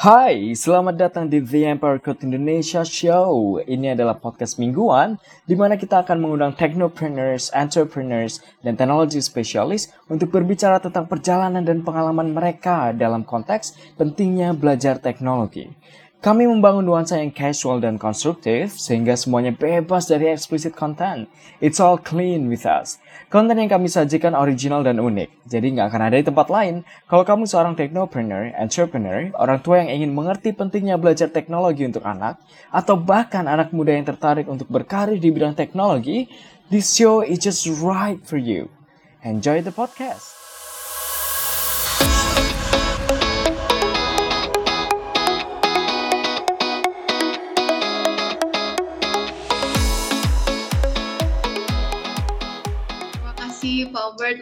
Hai, 0.00 0.56
selamat 0.56 0.96
datang 0.96 1.28
di 1.28 1.44
The 1.44 1.76
Empire 1.76 2.00
Code 2.00 2.24
Indonesia 2.24 2.80
Show. 2.80 3.60
Ini 3.60 3.92
adalah 3.92 4.16
podcast 4.16 4.56
mingguan 4.56 5.20
di 5.44 5.52
mana 5.52 5.76
kita 5.76 6.00
akan 6.00 6.24
mengundang 6.24 6.56
technopreneurs, 6.56 7.52
entrepreneurs, 7.52 8.40
dan 8.64 8.80
teknologi 8.80 9.20
spesialis 9.20 9.92
untuk 10.08 10.32
berbicara 10.32 10.80
tentang 10.80 11.04
perjalanan 11.04 11.60
dan 11.60 11.84
pengalaman 11.84 12.32
mereka 12.32 12.96
dalam 12.96 13.28
konteks 13.28 13.76
pentingnya 14.00 14.56
belajar 14.56 14.96
teknologi. 14.96 15.68
Kami 16.20 16.44
membangun 16.44 16.84
nuansa 16.84 17.16
yang 17.16 17.32
casual 17.32 17.80
dan 17.80 17.96
konstruktif 17.96 18.76
sehingga 18.76 19.16
semuanya 19.16 19.56
bebas 19.56 20.04
dari 20.04 20.28
explicit 20.28 20.76
content. 20.76 21.24
It's 21.64 21.80
all 21.80 21.96
clean 21.96 22.52
with 22.52 22.68
us. 22.68 23.00
Konten 23.32 23.56
yang 23.56 23.72
kami 23.72 23.88
sajikan 23.88 24.36
original 24.36 24.84
dan 24.84 25.00
unik, 25.00 25.48
jadi 25.48 25.64
nggak 25.72 25.88
akan 25.88 26.02
ada 26.12 26.20
di 26.20 26.28
tempat 26.28 26.52
lain. 26.52 26.84
Kalau 27.08 27.24
kamu 27.24 27.48
seorang 27.48 27.72
technopreneur, 27.72 28.52
entrepreneur, 28.52 29.32
orang 29.40 29.64
tua 29.64 29.80
yang 29.80 29.96
ingin 29.96 30.12
mengerti 30.12 30.52
pentingnya 30.52 31.00
belajar 31.00 31.32
teknologi 31.32 31.88
untuk 31.88 32.04
anak, 32.04 32.36
atau 32.68 33.00
bahkan 33.00 33.48
anak 33.48 33.72
muda 33.72 33.96
yang 33.96 34.04
tertarik 34.04 34.44
untuk 34.44 34.68
berkarir 34.68 35.16
di 35.16 35.32
bidang 35.32 35.56
teknologi, 35.56 36.28
this 36.68 36.92
show 36.92 37.24
is 37.24 37.40
just 37.40 37.64
right 37.80 38.20
for 38.28 38.36
you. 38.36 38.68
Enjoy 39.24 39.64
the 39.64 39.72
podcast. 39.72 40.39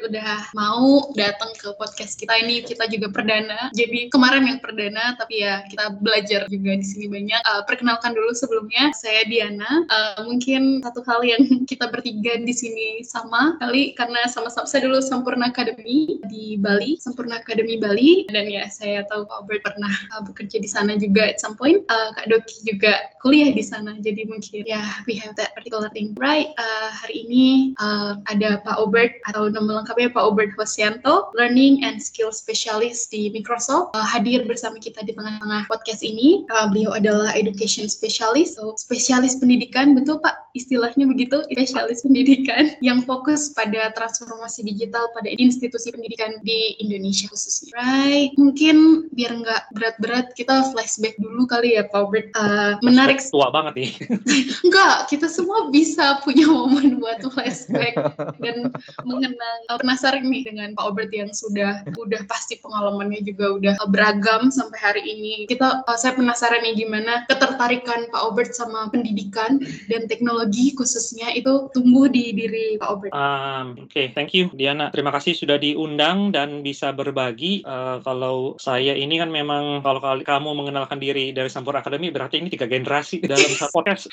Udah 0.08 0.48
mau 0.56 1.12
datang 1.12 1.52
ke 1.60 1.76
podcast 1.76 2.16
kita 2.16 2.32
ini. 2.40 2.64
Kita 2.64 2.88
juga 2.88 3.12
perdana. 3.12 3.68
Jadi 3.76 4.08
kemarin 4.08 4.48
yang 4.48 4.58
perdana, 4.58 5.14
tapi 5.20 5.44
ya 5.44 5.60
kita 5.68 6.00
belajar 6.00 6.48
juga 6.48 6.72
di 6.80 6.86
sini 6.86 7.06
banyak. 7.12 7.40
Uh, 7.44 7.62
perkenalkan 7.68 8.16
dulu 8.16 8.32
sebelumnya, 8.32 8.90
saya 8.96 9.28
Diana. 9.28 9.84
Uh, 9.92 10.24
mungkin 10.24 10.80
satu 10.80 11.04
hal 11.04 11.20
yang 11.22 11.44
kita 11.70 11.92
bertiga 11.92 12.40
di 12.40 12.54
sini 12.56 13.04
sama 13.04 13.60
kali 13.60 13.92
karena 13.92 14.24
sama-sama 14.32 14.64
saya 14.64 14.88
dulu 14.88 15.04
Sampurna 15.04 15.52
Academy 15.52 16.16
di 16.26 16.56
Bali, 16.56 16.96
Sampurna 16.96 17.44
Academy 17.44 17.76
Bali. 17.76 18.24
Dan 18.32 18.48
ya 18.48 18.64
saya 18.72 19.04
tahu 19.12 19.28
Pak 19.28 19.36
Albert 19.44 19.62
pernah 19.68 19.92
uh, 20.16 20.24
bekerja 20.24 20.56
di 20.56 20.68
sana 20.68 20.96
juga 20.96 21.28
at 21.28 21.36
some 21.36 21.54
point. 21.54 21.84
Uh, 21.92 22.16
Kak 22.16 22.32
Doki 22.32 22.64
juga 22.64 23.12
kuliah 23.20 23.52
di 23.52 23.60
sana. 23.60 23.92
Jadi 24.00 24.24
mungkin 24.24 24.64
ya 24.64 24.80
we 25.04 25.20
have 25.20 25.36
that 25.36 25.52
particular 25.52 25.92
thing. 25.92 26.16
Right, 26.16 26.56
uh, 26.56 26.88
hari 26.96 27.28
ini 27.28 27.76
uh, 27.76 28.16
ada 28.32 28.64
Pak 28.64 28.80
Obert 28.80 29.20
atau 29.28 29.52
nama 29.52 29.84
lengkapnya 29.98 30.14
Pak 30.14 30.24
Obert 30.30 30.52
Hosianto, 30.54 31.14
Learning 31.34 31.82
and 31.82 31.98
Skill 31.98 32.30
Specialist 32.30 33.10
di 33.10 33.34
Microsoft, 33.34 33.90
uh, 33.98 34.06
hadir 34.06 34.46
bersama 34.46 34.78
kita 34.78 35.02
di 35.02 35.10
tengah-tengah 35.10 35.66
podcast 35.66 36.06
ini. 36.06 36.46
Uh, 36.54 36.70
beliau 36.70 36.94
adalah 36.94 37.34
Education 37.34 37.90
Specialist, 37.90 38.62
so 38.62 38.78
spesialis 38.78 39.34
pendidikan, 39.42 39.98
betul 39.98 40.22
Pak 40.22 40.54
istilahnya 40.54 41.10
begitu, 41.10 41.42
spesialis 41.50 42.06
pendidikan 42.06 42.74
yang 42.86 43.02
fokus 43.02 43.50
pada 43.50 43.90
transformasi 43.98 44.62
digital 44.62 45.10
pada 45.18 45.34
institusi 45.34 45.90
pendidikan 45.90 46.38
di 46.46 46.78
Indonesia 46.78 47.26
khususnya. 47.26 47.74
Right, 47.74 48.38
mungkin 48.38 49.10
biar 49.10 49.34
nggak 49.34 49.62
berat-berat 49.74 50.26
kita 50.38 50.70
flashback 50.70 51.18
dulu 51.18 51.50
kali 51.50 51.74
ya 51.74 51.90
Pak 51.90 51.98
Obert. 52.06 52.30
Uh, 52.38 52.78
menarik 52.86 53.18
tua 53.18 53.50
banget 53.50 53.74
nih. 53.74 53.90
Enggak, 54.66 55.10
kita 55.10 55.26
semua 55.26 55.74
bisa 55.74 56.22
punya 56.22 56.46
momen 56.46 57.02
buat 57.02 57.18
flashback 57.18 57.98
dan 58.44 58.70
mengenang. 59.02 59.58
Uh, 59.66 59.87
penasaran 59.88 60.28
nih 60.28 60.44
dengan 60.44 60.76
Pak 60.76 60.84
Albert 60.84 61.12
yang 61.16 61.32
sudah 61.32 61.80
udah 61.96 62.20
pasti 62.28 62.60
pengalamannya 62.60 63.24
juga 63.24 63.56
udah 63.56 63.74
beragam 63.88 64.52
sampai 64.52 64.76
hari 64.76 65.02
ini. 65.08 65.48
Kita 65.48 65.88
uh, 65.88 65.96
saya 65.96 66.12
penasaran 66.12 66.60
nih 66.60 66.84
gimana 66.84 67.24
ketertarikan 67.24 68.12
Pak 68.12 68.20
Albert 68.20 68.52
sama 68.52 68.92
pendidikan 68.92 69.56
dan 69.88 70.04
teknologi 70.04 70.76
khususnya 70.76 71.32
itu 71.32 71.72
tumbuh 71.72 72.04
di 72.12 72.36
diri 72.36 72.76
Pak 72.76 72.88
Albert. 72.92 73.12
Um, 73.16 73.80
Oke, 73.80 73.88
okay. 73.88 74.06
thank 74.12 74.36
you 74.36 74.52
Diana. 74.52 74.92
Terima 74.92 75.08
kasih 75.08 75.32
sudah 75.32 75.56
diundang 75.56 76.36
dan 76.36 76.60
bisa 76.60 76.92
berbagi. 76.92 77.64
Uh, 77.64 78.04
kalau 78.04 78.60
saya 78.60 78.92
ini 78.92 79.16
kan 79.16 79.32
memang 79.32 79.80
kalau 79.80 80.04
kali 80.04 80.20
kamu 80.20 80.52
mengenalkan 80.52 81.00
diri 81.00 81.32
dari 81.32 81.48
Sampur 81.48 81.72
Academy 81.80 82.12
berarti 82.12 82.44
ini 82.44 82.52
tiga 82.52 82.68
generasi 82.68 83.24
dalam 83.24 83.48
satu 83.56 83.72
podcast. 83.72 84.04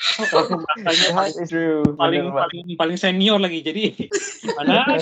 Paling, 0.86 1.98
paling, 1.98 2.24
paling 2.30 2.64
paling 2.78 2.98
senior 2.98 3.42
lagi. 3.42 3.60
Jadi 3.60 4.08
mana? 4.56 4.96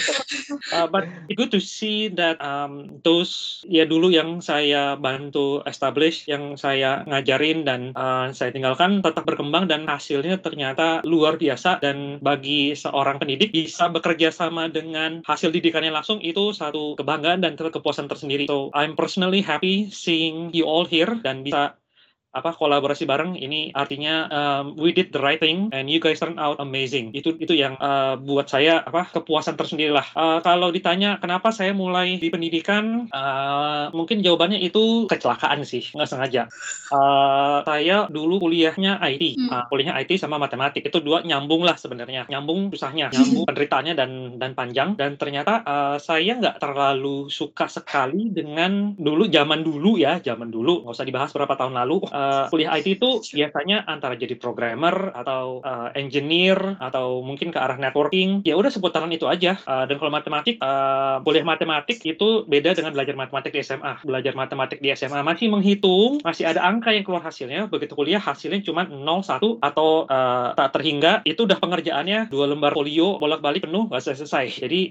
Uh, 0.73 0.89
but 0.89 1.05
good 1.37 1.53
to 1.53 1.61
see 1.61 2.09
that 2.09 2.41
um, 2.41 3.01
those 3.05 3.61
ya 3.69 3.85
dulu 3.85 4.09
yang 4.09 4.41
saya 4.41 4.97
bantu 4.97 5.61
establish, 5.69 6.25
yang 6.25 6.57
saya 6.57 7.05
ngajarin 7.05 7.69
dan 7.69 7.93
uh, 7.93 8.33
saya 8.33 8.49
tinggalkan 8.49 9.05
tetap 9.05 9.29
berkembang 9.29 9.69
dan 9.69 9.85
hasilnya 9.85 10.41
ternyata 10.41 11.05
luar 11.05 11.37
biasa 11.37 11.85
dan 11.85 12.17
bagi 12.25 12.73
seorang 12.73 13.21
pendidik 13.21 13.53
bisa 13.53 13.93
bekerja 13.93 14.33
sama 14.33 14.73
dengan 14.73 15.21
hasil 15.29 15.53
didikannya 15.53 15.93
langsung 15.93 16.25
itu 16.25 16.57
satu 16.57 16.97
kebanggaan 16.97 17.45
dan 17.45 17.61
kepuasan 17.61 18.09
tersendiri. 18.09 18.49
So 18.49 18.73
I'm 18.73 18.97
personally 18.97 19.45
happy 19.45 19.93
seeing 19.93 20.55
you 20.57 20.65
all 20.65 20.89
here 20.89 21.21
dan 21.21 21.45
bisa 21.45 21.77
apa 22.35 22.51
kolaborasi 22.59 23.07
bareng. 23.07 23.39
Ini 23.39 23.71
artinya 23.73 24.27
um, 24.29 24.75
we 24.75 24.91
did 24.91 25.15
the 25.15 25.23
right 25.23 25.39
thing 25.39 25.71
and 25.71 25.87
you 25.87 26.03
guys 26.03 26.19
turn 26.19 26.35
out 26.37 26.59
amazing. 26.59 27.15
Itu 27.15 27.39
itu 27.39 27.55
yang 27.55 27.79
uh, 27.79 28.19
buat 28.19 28.51
saya 28.51 28.83
apa 28.83 29.07
kepuasan 29.15 29.55
tersendiri 29.55 29.95
lah 29.95 30.05
uh, 30.19 30.43
kalau 30.43 30.75
ditanya 30.75 31.23
kenapa 31.23 31.55
saya 31.55 31.71
mulai 31.71 32.19
di 32.19 32.29
pendidikan 32.29 33.07
uh, 33.15 33.95
mungkin 33.95 34.21
jawabannya 34.27 34.59
itu 34.59 35.07
kecelakaan 35.07 35.63
sih. 35.63 35.87
Nggak 35.95 36.11
sengaja. 36.11 36.43
Uh, 36.91 37.63
saya 37.63 38.11
dulu 38.11 38.43
kuliahnya 38.43 38.99
IT 38.99 39.39
hmm. 39.39 39.49
uh, 39.55 39.65
kuliahnya 39.71 39.95
IT 40.03 40.19
sama 40.19 40.43
matematik. 40.43 40.83
Itu 40.83 40.99
dua 40.99 41.23
nyambung 41.23 41.63
lah 41.63 41.79
sebenarnya. 41.79 42.27
Nyambung 42.27 42.75
susahnya. 42.75 43.09
Nyambung 43.15 43.47
penderitaannya 43.47 43.95
dan 43.95 44.11
dan 44.43 44.53
panjang. 44.59 44.99
Dan 44.99 45.15
ternyata 45.15 45.63
uh, 45.63 45.97
saya 46.03 46.35
nggak 46.35 46.59
terlalu 46.59 47.31
suka 47.31 47.71
sekali 47.71 48.35
dengan 48.35 48.99
dulu 48.99 49.31
zaman 49.31 49.63
dulu 49.63 50.01
ya. 50.03 50.19
Zaman 50.19 50.51
dulu 50.51 50.83
nggak 50.83 50.95
usah 50.99 51.07
dibahas 51.07 51.31
berapa 51.31 51.55
tahun 51.55 51.79
lalu. 51.79 52.03
Uh, 52.11 52.24
uh, 52.25 52.45
kuliah 52.49 52.73
IT 52.81 53.01
itu 53.01 53.21
biasanya 53.37 53.85
antara 53.85 54.17
jadi 54.17 54.35
programmer 54.39 55.13
atau 55.13 55.61
uh, 55.61 55.93
engineer 55.93 56.57
atau 56.81 57.21
mungkin 57.21 57.53
ke 57.53 57.59
arah 57.61 57.77
networking. 57.77 58.41
Ya 58.43 58.57
udah 58.57 58.73
seputaran 58.73 59.13
itu 59.13 59.29
aja. 59.29 59.61
Uh, 59.69 59.85
dan 59.85 60.01
kalau 60.01 60.13
matematik 60.13 60.57
uh, 60.65 61.21
kuliah 61.21 61.45
matematik 61.45 62.01
itu 62.05 62.49
beda 62.49 62.73
dengan 62.73 62.97
belajar 62.97 63.15
matematik 63.15 63.53
di 63.53 63.61
SMA 63.61 64.01
belajar 64.05 64.33
matematik 64.33 64.79
di 64.81 64.89
SMA 64.97 65.21
masih 65.21 65.53
menghitung 65.53 66.21
masih 66.25 66.49
ada 66.49 66.65
angka 66.65 66.91
yang 66.91 67.05
keluar 67.05 67.23
hasilnya. 67.25 67.69
Begitu 67.69 67.93
kuliah 67.93 68.21
hasilnya 68.21 68.65
cuma 68.65 68.89
0 68.89 69.05
1 69.25 69.61
atau 69.61 70.09
uh, 70.09 70.57
tak 70.57 70.81
terhingga. 70.81 71.21
Itu 71.29 71.45
udah 71.45 71.61
pengerjaannya 71.61 72.33
dua 72.33 72.49
lembar 72.49 72.73
folio 72.75 73.21
bolak-balik 73.21 73.69
penuh 73.69 73.87
nggak 73.89 74.03
selesai 74.03 74.65
jadi 74.65 74.91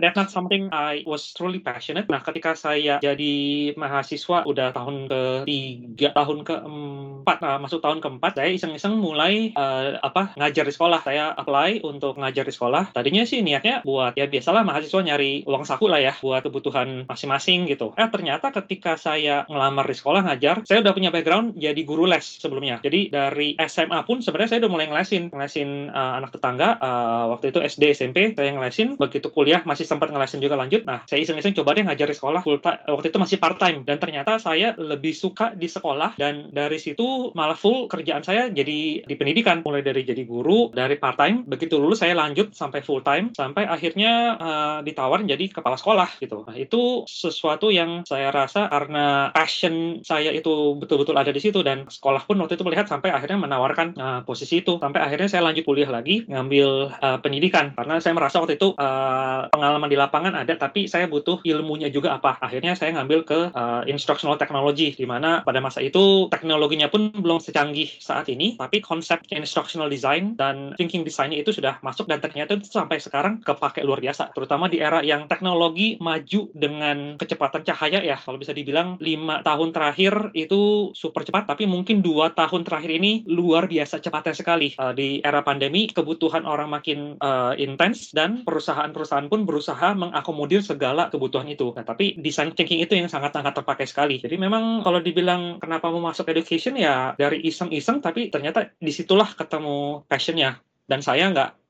that's 0.00 0.16
not 0.16 0.28
something 0.28 0.68
I 0.72 1.06
was 1.06 1.32
truly 1.32 1.62
passionate. 1.62 2.10
Nah 2.10 2.20
ketika 2.20 2.52
saya 2.58 2.98
jadi 3.00 3.72
mahasiswa 3.78 4.44
udah 4.44 4.74
tahun 4.74 5.08
ketiga 5.08 6.12
tahun 6.12 6.38
ke 6.44 6.54
keempat 6.66 7.38
nah, 7.38 7.56
masuk 7.62 7.78
tahun 7.78 8.02
keempat 8.02 8.34
saya 8.34 8.50
iseng-iseng 8.50 8.98
mulai 8.98 9.54
uh, 9.54 10.02
apa 10.02 10.34
ngajar 10.34 10.66
di 10.66 10.74
sekolah. 10.74 11.00
Saya 11.06 11.30
apply 11.30 11.86
untuk 11.86 12.18
ngajar 12.18 12.42
di 12.42 12.50
sekolah. 12.50 12.90
Tadinya 12.90 13.22
sih 13.22 13.46
niatnya 13.46 13.86
buat 13.86 14.18
ya 14.18 14.26
biasalah 14.26 14.66
mahasiswa 14.66 15.00
nyari 15.06 15.46
uang 15.46 15.62
saku 15.62 15.86
lah 15.86 16.02
ya 16.02 16.12
buat 16.18 16.42
kebutuhan 16.42 17.06
masing-masing 17.06 17.70
gitu. 17.70 17.94
Eh 17.94 18.10
ternyata 18.10 18.50
ketika 18.50 18.98
saya 18.98 19.46
ngelamar 19.46 19.86
di 19.86 19.94
sekolah 19.94 20.26
ngajar 20.26 20.66
saya 20.66 20.82
udah 20.82 20.92
punya 20.92 21.14
background 21.14 21.54
jadi 21.54 21.78
guru 21.86 22.10
les 22.10 22.26
sebelumnya. 22.26 22.82
Jadi 22.82 23.14
dari 23.14 23.54
SMA 23.62 24.02
pun 24.02 24.18
sebenarnya 24.18 24.58
saya 24.58 24.60
udah 24.66 24.72
mulai 24.72 24.86
ngelesin. 24.90 25.30
Ngelesin 25.30 25.94
uh, 25.94 26.18
anak 26.18 26.34
tetangga 26.34 26.82
uh, 26.82 27.30
waktu 27.36 27.54
itu 27.54 27.62
SD 27.62 27.82
SMP 27.94 28.18
saya 28.34 28.50
ngelesin. 28.50 28.98
Begitu 28.98 29.30
kuliah 29.30 29.62
masih 29.62 29.86
sempat 29.86 30.10
ngelesin 30.10 30.42
juga 30.42 30.58
lanjut. 30.58 30.82
Nah 30.82 31.06
saya 31.06 31.22
iseng-iseng 31.22 31.54
coba 31.54 31.78
deh 31.78 31.86
ngajar 31.86 32.10
di 32.10 32.16
sekolah 32.16 32.42
full 32.42 32.58
waktu 32.66 33.06
itu 33.12 33.18
masih 33.20 33.38
part 33.38 33.58
time 33.60 33.86
dan 33.86 34.00
ternyata 34.00 34.40
saya 34.40 34.74
lebih 34.74 35.12
suka 35.12 35.52
di 35.54 35.68
sekolah 35.68 36.16
dan 36.18 36.48
dari 36.56 36.80
situ 36.80 37.36
malah 37.36 37.52
full 37.52 37.84
kerjaan 37.92 38.24
saya 38.24 38.48
jadi 38.48 39.04
di 39.04 39.14
pendidikan. 39.20 39.60
Mulai 39.60 39.84
dari 39.84 40.08
jadi 40.08 40.24
guru 40.24 40.72
dari 40.72 40.96
part 40.96 41.20
time 41.20 41.44
begitu 41.44 41.76
lulus 41.76 42.00
saya 42.00 42.16
lanjut 42.16 42.56
sampai 42.56 42.80
full 42.80 43.04
time 43.04 43.36
sampai 43.36 43.68
akhirnya 43.68 44.40
uh, 44.40 44.78
ditawarin 44.80 45.28
jadi 45.28 45.52
kepala 45.52 45.76
sekolah 45.76 46.16
gitu. 46.16 46.48
Nah 46.48 46.56
itu 46.56 47.04
sesuatu 47.04 47.68
yang 47.68 48.08
saya 48.08 48.32
rasa 48.32 48.72
karena 48.72 49.28
passion 49.36 50.00
saya 50.00 50.32
itu 50.32 50.80
betul-betul 50.80 51.20
ada 51.20 51.28
di 51.28 51.40
situ. 51.44 51.60
Dan 51.60 51.84
sekolah 51.84 52.24
pun 52.24 52.40
waktu 52.40 52.56
itu 52.56 52.64
melihat 52.64 52.88
sampai 52.88 53.12
akhirnya 53.12 53.36
menawarkan 53.36 53.88
uh, 54.00 54.20
posisi 54.24 54.64
itu. 54.64 54.80
Sampai 54.80 55.04
akhirnya 55.04 55.28
saya 55.28 55.44
lanjut 55.44 55.68
kuliah 55.68 55.92
lagi 55.92 56.24
ngambil 56.24 56.96
uh, 56.96 57.18
pendidikan. 57.20 57.76
Karena 57.76 58.00
saya 58.00 58.16
merasa 58.16 58.40
waktu 58.40 58.56
itu 58.56 58.72
uh, 58.72 59.52
pengalaman 59.52 59.92
di 59.92 59.98
lapangan 59.98 60.32
ada 60.32 60.56
tapi 60.56 60.88
saya 60.88 61.04
butuh 61.10 61.44
ilmunya 61.44 61.92
juga 61.92 62.16
apa. 62.16 62.40
Akhirnya 62.40 62.72
saya 62.78 62.96
ngambil 62.96 63.20
ke 63.26 63.40
uh, 63.52 63.82
instructional 63.84 64.40
technology 64.40 64.94
di 64.94 65.04
mana 65.04 65.42
pada 65.42 65.58
masa 65.58 65.82
itu 65.82 66.30
teknologinya 66.36 66.92
pun 66.92 67.08
belum 67.08 67.40
secanggih 67.40 67.96
saat 67.96 68.28
ini, 68.28 68.60
tapi 68.60 68.84
konsep 68.84 69.24
instructional 69.32 69.88
design 69.88 70.36
dan 70.36 70.76
thinking 70.76 71.00
design 71.00 71.32
itu 71.32 71.48
sudah 71.48 71.80
masuk 71.80 72.04
dan 72.04 72.20
ternyata 72.20 72.60
itu 72.60 72.68
sampai 72.68 73.00
sekarang 73.00 73.40
kepake 73.40 73.80
luar 73.80 74.04
biasa. 74.04 74.36
Terutama 74.36 74.68
di 74.68 74.84
era 74.84 75.00
yang 75.00 75.24
teknologi 75.24 75.96
maju 75.96 76.52
dengan 76.52 77.16
kecepatan 77.16 77.64
cahaya 77.64 78.04
ya. 78.04 78.20
Kalau 78.20 78.36
bisa 78.36 78.52
dibilang 78.52 79.00
lima 79.00 79.40
tahun 79.40 79.72
terakhir 79.72 80.36
itu 80.36 80.92
super 80.92 81.24
cepat, 81.24 81.48
tapi 81.48 81.64
mungkin 81.64 82.04
dua 82.04 82.36
tahun 82.36 82.68
terakhir 82.68 82.92
ini 82.92 83.24
luar 83.24 83.64
biasa 83.70 84.04
cepatnya 84.04 84.36
sekali. 84.36 84.68
Uh, 84.76 84.92
di 84.92 85.24
era 85.24 85.40
pandemi, 85.40 85.88
kebutuhan 85.88 86.44
orang 86.44 86.68
makin 86.68 87.16
uh, 87.22 87.56
intens 87.56 88.12
dan 88.12 88.44
perusahaan-perusahaan 88.44 89.30
pun 89.32 89.48
berusaha 89.48 89.96
mengakomodir 89.96 90.60
segala 90.60 91.08
kebutuhan 91.08 91.48
itu. 91.48 91.72
Nah, 91.72 91.86
tapi 91.86 92.18
design 92.20 92.52
thinking 92.52 92.82
itu 92.82 92.98
yang 92.98 93.08
sangat-sangat 93.08 93.56
terpakai 93.56 93.86
sekali. 93.86 94.18
Jadi 94.18 94.36
memang 94.36 94.82
kalau 94.82 95.00
dibilang 95.00 95.62
kenapa 95.62 95.88
mau 95.88 96.10
masuk 96.10 96.25
education 96.28 96.74
ya 96.78 97.14
dari 97.14 97.42
iseng-iseng, 97.46 98.02
tapi 98.02 98.28
ternyata 98.28 98.70
di 98.78 98.92
situlah 98.94 99.32
ketemu 99.34 100.06
passionnya. 100.06 100.58
Dan 100.86 101.02
saya 101.02 101.26
nggak 101.30 101.65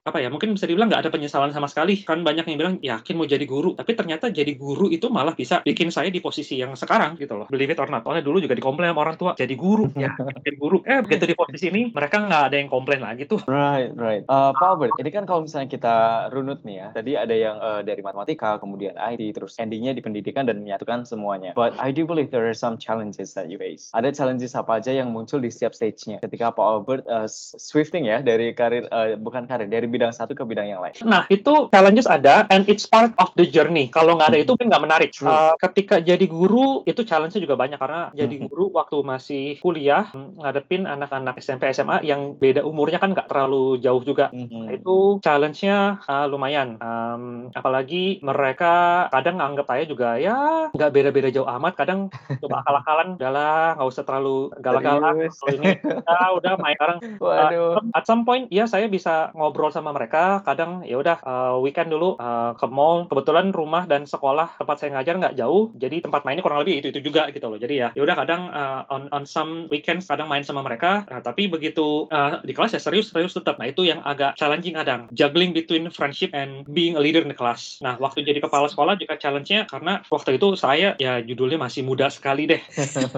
apa 0.00 0.16
ya 0.16 0.32
mungkin 0.32 0.56
bisa 0.56 0.64
dibilang 0.64 0.88
nggak 0.88 1.04
ada 1.04 1.10
penyesalan 1.12 1.52
sama 1.52 1.68
sekali. 1.68 2.00
Kan 2.00 2.24
banyak 2.24 2.48
yang 2.48 2.56
bilang 2.56 2.74
yakin 2.80 3.14
mau 3.20 3.28
jadi 3.28 3.44
guru. 3.44 3.76
Tapi 3.76 3.92
ternyata 3.92 4.32
jadi 4.32 4.56
guru 4.56 4.88
itu 4.88 5.12
malah 5.12 5.36
bisa 5.36 5.60
bikin 5.60 5.92
saya 5.92 6.08
di 6.08 6.24
posisi 6.24 6.56
yang 6.56 6.72
sekarang 6.72 7.20
gitu 7.20 7.36
loh. 7.36 7.46
Believe 7.52 7.76
it 7.76 7.80
or 7.80 7.88
not 7.92 8.00
soalnya 8.00 8.24
dulu 8.24 8.40
juga 8.40 8.56
dikomplain 8.56 8.96
sama 8.96 9.04
orang 9.04 9.16
tua 9.20 9.32
jadi 9.36 9.52
guru. 9.56 9.92
Ya. 10.00 10.16
Jadi 10.16 10.56
guru. 10.56 10.80
Eh 10.88 11.04
begitu 11.04 11.28
di 11.28 11.36
posisi 11.36 11.68
ini 11.68 11.92
mereka 11.92 12.24
nggak 12.24 12.42
ada 12.48 12.56
yang 12.56 12.72
komplain 12.72 13.04
lagi 13.04 13.28
tuh. 13.28 13.44
Right 13.44 13.92
right. 13.92 14.24
Uh, 14.32 14.48
Pak 14.56 14.64
Albert 14.64 14.96
ini 14.96 15.12
kan 15.12 15.28
kalau 15.28 15.44
misalnya 15.44 15.68
kita 15.68 15.96
runut 16.32 16.64
nih 16.64 16.80
ya 16.80 16.86
tadi 16.96 17.12
ada 17.20 17.34
yang 17.36 17.60
uh, 17.60 17.84
dari 17.84 18.00
matematika 18.00 18.56
kemudian 18.56 18.96
IT 18.96 19.36
terus 19.36 19.60
endingnya 19.60 19.92
di 19.92 20.00
pendidikan 20.00 20.48
dan 20.48 20.64
menyatukan 20.64 21.04
semuanya. 21.04 21.52
But 21.52 21.76
I 21.76 21.92
do 21.92 22.08
believe 22.08 22.32
there 22.32 22.48
are 22.48 22.56
some 22.56 22.80
challenges 22.80 23.36
that 23.36 23.52
you 23.52 23.60
face. 23.60 23.92
Ada 23.92 24.16
challenges 24.16 24.56
apa 24.56 24.80
aja 24.80 24.96
yang 24.96 25.12
muncul 25.12 25.36
di 25.44 25.52
setiap 25.52 25.76
stage-nya? 25.76 26.24
Ketika 26.24 26.56
Pak 26.56 26.64
Albert 26.64 27.04
uh, 27.04 27.28
swifting 27.60 28.08
ya 28.08 28.24
dari 28.24 28.56
karir 28.56 28.88
uh, 28.88 29.20
bukan 29.20 29.44
karir 29.44 29.68
dari 29.68 29.89
bidang 29.94 30.12
satu 30.12 30.34
ke 30.34 30.42
bidang 30.42 30.66
yang 30.66 30.82
lain. 30.82 30.92
Nah, 31.06 31.24
itu 31.30 31.70
challenges 31.70 32.10
ada 32.10 32.44
and 32.50 32.66
it's 32.66 32.86
part 32.90 33.14
of 33.16 33.30
the 33.38 33.46
journey. 33.46 33.86
Kalau 33.88 34.18
nggak 34.18 34.34
ada 34.34 34.40
itu 34.42 34.52
kan 34.58 34.66
nggak 34.66 34.82
menarik. 34.82 35.10
Uh, 35.22 35.54
ketika 35.62 36.02
jadi 36.02 36.26
guru 36.26 36.82
itu 36.84 37.06
challenge-nya 37.06 37.46
juga 37.46 37.54
banyak 37.54 37.78
karena 37.78 38.10
jadi 38.12 38.34
mm-hmm. 38.36 38.50
guru 38.50 38.66
waktu 38.74 38.96
masih 39.06 39.44
kuliah 39.62 40.10
ngadepin 40.14 40.84
anak-anak 40.84 41.38
SMP 41.38 41.70
SMA 41.70 42.02
yang 42.02 42.34
beda 42.36 42.66
umurnya 42.66 42.98
kan 42.98 43.14
nggak 43.14 43.30
terlalu 43.30 43.78
jauh 43.78 44.02
juga. 44.02 44.34
Mm-hmm. 44.34 44.62
Nah, 44.66 44.72
itu 44.74 44.96
challenge-nya 45.22 46.02
uh, 46.04 46.26
lumayan. 46.26 46.76
Um, 46.82 47.54
apalagi 47.54 48.18
mereka 48.20 49.06
kadang 49.14 49.38
nganggap 49.38 49.66
saya 49.70 49.84
juga 49.86 50.18
ya 50.18 50.68
nggak 50.74 50.90
beda-beda 50.90 51.30
jauh 51.30 51.46
amat. 51.46 51.78
Kadang 51.78 52.10
coba 52.42 52.66
akal-akalan, 52.66 53.08
udahlah 53.16 53.78
nggak 53.78 53.88
usah 53.88 54.04
terlalu 54.04 54.52
galak-galak. 54.58 55.32
ini 55.50 55.78
ya 55.80 56.20
udah 56.36 56.54
main 56.58 56.76
sekarang. 56.80 56.98
Uh, 57.30 57.80
at 57.94 58.04
some 58.08 58.24
point 58.26 58.48
ya 58.52 58.64
saya 58.68 58.88
bisa 58.90 59.32
ngobrol 59.36 59.72
sama 59.72 59.79
mereka 59.88 60.44
kadang 60.44 60.84
ya 60.84 61.00
udah 61.00 61.16
uh, 61.24 61.56
weekend 61.64 61.88
dulu 61.88 62.20
uh, 62.20 62.52
ke 62.60 62.68
mall 62.68 63.08
kebetulan 63.08 63.48
rumah 63.56 63.88
dan 63.88 64.04
sekolah 64.04 64.60
tempat 64.60 64.76
saya 64.76 65.00
ngajar 65.00 65.16
nggak 65.16 65.36
jauh 65.40 65.72
jadi 65.80 66.04
tempat 66.04 66.28
mainnya 66.28 66.44
kurang 66.44 66.60
lebih 66.60 66.84
itu 66.84 66.92
itu 66.92 67.00
juga 67.00 67.32
gitu 67.32 67.48
loh. 67.48 67.56
Jadi 67.56 67.74
ya 67.80 67.88
ya 67.96 68.02
udah 68.04 68.16
kadang 68.20 68.42
uh, 68.52 68.84
on 68.92 69.08
on 69.16 69.24
some 69.24 69.70
weekends 69.72 70.04
kadang 70.04 70.28
main 70.28 70.44
sama 70.44 70.60
mereka. 70.60 71.08
Nah, 71.08 71.24
tapi 71.24 71.48
begitu 71.48 72.10
uh, 72.12 72.42
di 72.44 72.52
kelas 72.52 72.76
ya 72.76 72.80
serius 72.82 73.08
serius 73.08 73.32
tetap. 73.32 73.56
Nah 73.56 73.70
itu 73.70 73.86
yang 73.86 74.04
agak 74.04 74.36
challenging 74.36 74.76
kadang 74.76 75.08
juggling 75.14 75.56
between 75.56 75.88
friendship 75.88 76.34
and 76.36 76.68
being 76.70 76.98
a 76.98 77.02
leader 77.02 77.24
in 77.24 77.30
the 77.30 77.36
class. 77.36 77.80
Nah 77.80 77.96
waktu 77.96 78.26
jadi 78.26 78.42
kepala 78.42 78.68
sekolah 78.68 78.98
juga 79.00 79.16
challenge-nya 79.16 79.70
karena 79.70 80.04
waktu 80.10 80.36
itu 80.36 80.58
saya 80.58 80.98
ya 80.98 81.22
judulnya 81.22 81.56
masih 81.56 81.86
muda 81.86 82.10
sekali 82.12 82.50
deh. 82.50 82.60